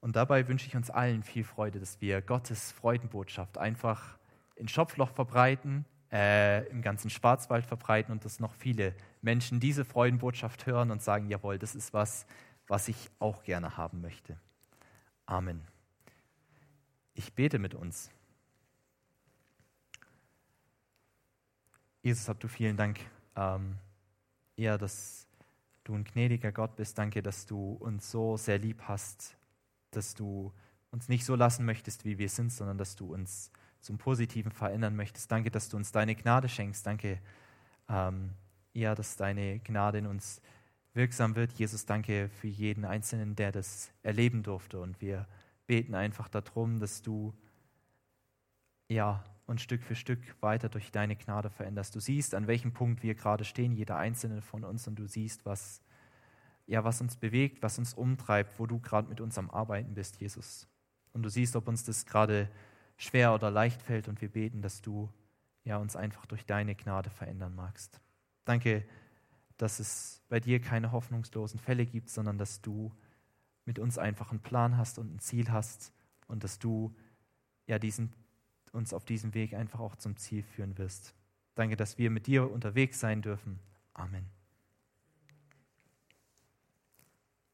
Und 0.01 0.15
dabei 0.15 0.47
wünsche 0.47 0.67
ich 0.67 0.75
uns 0.75 0.89
allen 0.89 1.23
viel 1.23 1.43
Freude, 1.43 1.79
dass 1.79 1.99
wir 1.99 2.21
Gottes 2.21 2.71
Freudenbotschaft 2.71 3.57
einfach 3.57 4.17
in 4.55 4.67
Schopfloch 4.67 5.11
verbreiten, 5.11 5.85
äh, 6.11 6.65
im 6.69 6.81
ganzen 6.81 7.09
Schwarzwald 7.09 7.65
verbreiten 7.65 8.11
und 8.11 8.23
dass 8.25 8.39
noch 8.39 8.53
viele 8.53 8.95
Menschen 9.21 9.59
diese 9.59 9.85
Freudenbotschaft 9.85 10.65
hören 10.65 10.91
und 10.91 11.01
sagen, 11.01 11.29
jawohl, 11.29 11.59
das 11.59 11.75
ist 11.75 11.93
was, 11.93 12.25
was 12.67 12.87
ich 12.87 13.09
auch 13.19 13.43
gerne 13.43 13.77
haben 13.77 14.01
möchte. 14.01 14.37
Amen. 15.25 15.61
Ich 17.13 17.33
bete 17.33 17.59
mit 17.59 17.75
uns. 17.75 18.09
Jesus, 22.01 22.29
hab 22.29 22.39
du 22.39 22.47
vielen 22.47 22.77
Dank, 22.77 22.99
ähm, 23.35 23.75
ja, 24.55 24.77
dass 24.77 25.27
du 25.83 25.95
ein 25.95 26.05
gnädiger 26.05 26.51
Gott 26.51 26.75
bist. 26.75 26.97
Danke, 26.97 27.21
dass 27.21 27.45
du 27.45 27.73
uns 27.73 28.09
so 28.09 28.37
sehr 28.37 28.57
lieb 28.57 28.83
hast, 28.83 29.35
dass 29.91 30.13
du 30.13 30.53
uns 30.91 31.09
nicht 31.09 31.25
so 31.25 31.35
lassen 31.35 31.65
möchtest, 31.65 32.05
wie 32.05 32.17
wir 32.17 32.29
sind, 32.29 32.51
sondern 32.51 32.77
dass 32.77 32.95
du 32.95 33.13
uns 33.13 33.51
zum 33.81 33.97
Positiven 33.97 34.51
verändern 34.51 34.95
möchtest. 34.95 35.31
Danke, 35.31 35.51
dass 35.51 35.69
du 35.69 35.77
uns 35.77 35.91
deine 35.91 36.15
Gnade 36.15 36.49
schenkst. 36.49 36.85
Danke, 36.85 37.19
ähm, 37.89 38.33
ja, 38.73 38.95
dass 38.95 39.15
deine 39.15 39.59
Gnade 39.59 39.99
in 39.99 40.07
uns 40.07 40.41
wirksam 40.93 41.35
wird. 41.35 41.51
Jesus, 41.53 41.85
danke 41.85 42.29
für 42.29 42.47
jeden 42.47 42.85
Einzelnen, 42.85 43.35
der 43.35 43.51
das 43.51 43.91
erleben 44.03 44.43
durfte. 44.43 44.79
Und 44.79 45.01
wir 45.01 45.27
beten 45.67 45.95
einfach 45.95 46.27
darum, 46.29 46.79
dass 46.79 47.01
du 47.01 47.33
ja, 48.89 49.23
und 49.45 49.61
Stück 49.61 49.83
für 49.83 49.95
Stück 49.95 50.19
weiter 50.41 50.69
durch 50.69 50.91
deine 50.91 51.15
Gnade 51.15 51.49
veränderst. 51.49 51.95
Du 51.95 51.99
siehst, 51.99 52.35
an 52.35 52.47
welchem 52.47 52.73
Punkt 52.73 53.03
wir 53.03 53.15
gerade 53.15 53.45
stehen, 53.45 53.73
jeder 53.73 53.97
einzelne 53.97 54.41
von 54.41 54.63
uns, 54.63 54.87
und 54.87 54.95
du 54.95 55.07
siehst, 55.07 55.45
was, 55.45 55.81
ja, 56.67 56.83
was 56.83 57.01
uns 57.01 57.15
bewegt, 57.15 57.63
was 57.63 57.79
uns 57.79 57.93
umtreibt, 57.93 58.59
wo 58.59 58.65
du 58.65 58.79
gerade 58.79 59.07
mit 59.07 59.21
uns 59.21 59.37
am 59.37 59.49
Arbeiten 59.49 59.93
bist, 59.93 60.19
Jesus. 60.19 60.67
Und 61.13 61.23
du 61.23 61.29
siehst, 61.29 61.55
ob 61.55 61.67
uns 61.67 61.83
das 61.83 62.05
gerade 62.05 62.49
schwer 62.97 63.33
oder 63.33 63.49
leicht 63.49 63.81
fällt, 63.81 64.07
und 64.07 64.21
wir 64.21 64.29
beten, 64.29 64.61
dass 64.61 64.81
du 64.81 65.09
ja, 65.63 65.77
uns 65.77 65.95
einfach 65.95 66.25
durch 66.25 66.45
deine 66.45 66.75
Gnade 66.75 67.09
verändern 67.09 67.55
magst. 67.55 68.01
Danke, 68.49 68.83
dass 69.57 69.79
es 69.79 70.23
bei 70.27 70.39
dir 70.39 70.59
keine 70.59 70.91
hoffnungslosen 70.91 71.59
Fälle 71.59 71.85
gibt, 71.85 72.09
sondern 72.09 72.39
dass 72.39 72.61
du 72.61 72.91
mit 73.65 73.77
uns 73.77 73.99
einfach 73.99 74.31
einen 74.31 74.39
Plan 74.39 74.75
hast 74.75 74.97
und 74.97 75.13
ein 75.13 75.19
Ziel 75.19 75.51
hast 75.51 75.93
und 76.25 76.43
dass 76.43 76.57
du 76.57 76.95
ja 77.67 77.77
diesen, 77.77 78.11
uns 78.71 78.91
auf 78.91 79.05
diesem 79.05 79.35
Weg 79.35 79.53
einfach 79.53 79.79
auch 79.79 79.95
zum 79.97 80.17
Ziel 80.17 80.41
führen 80.41 80.79
wirst. 80.79 81.13
Danke, 81.53 81.75
dass 81.75 81.99
wir 81.99 82.09
mit 82.09 82.25
dir 82.25 82.49
unterwegs 82.49 82.99
sein 82.99 83.21
dürfen. 83.21 83.59
Amen. 83.93 84.38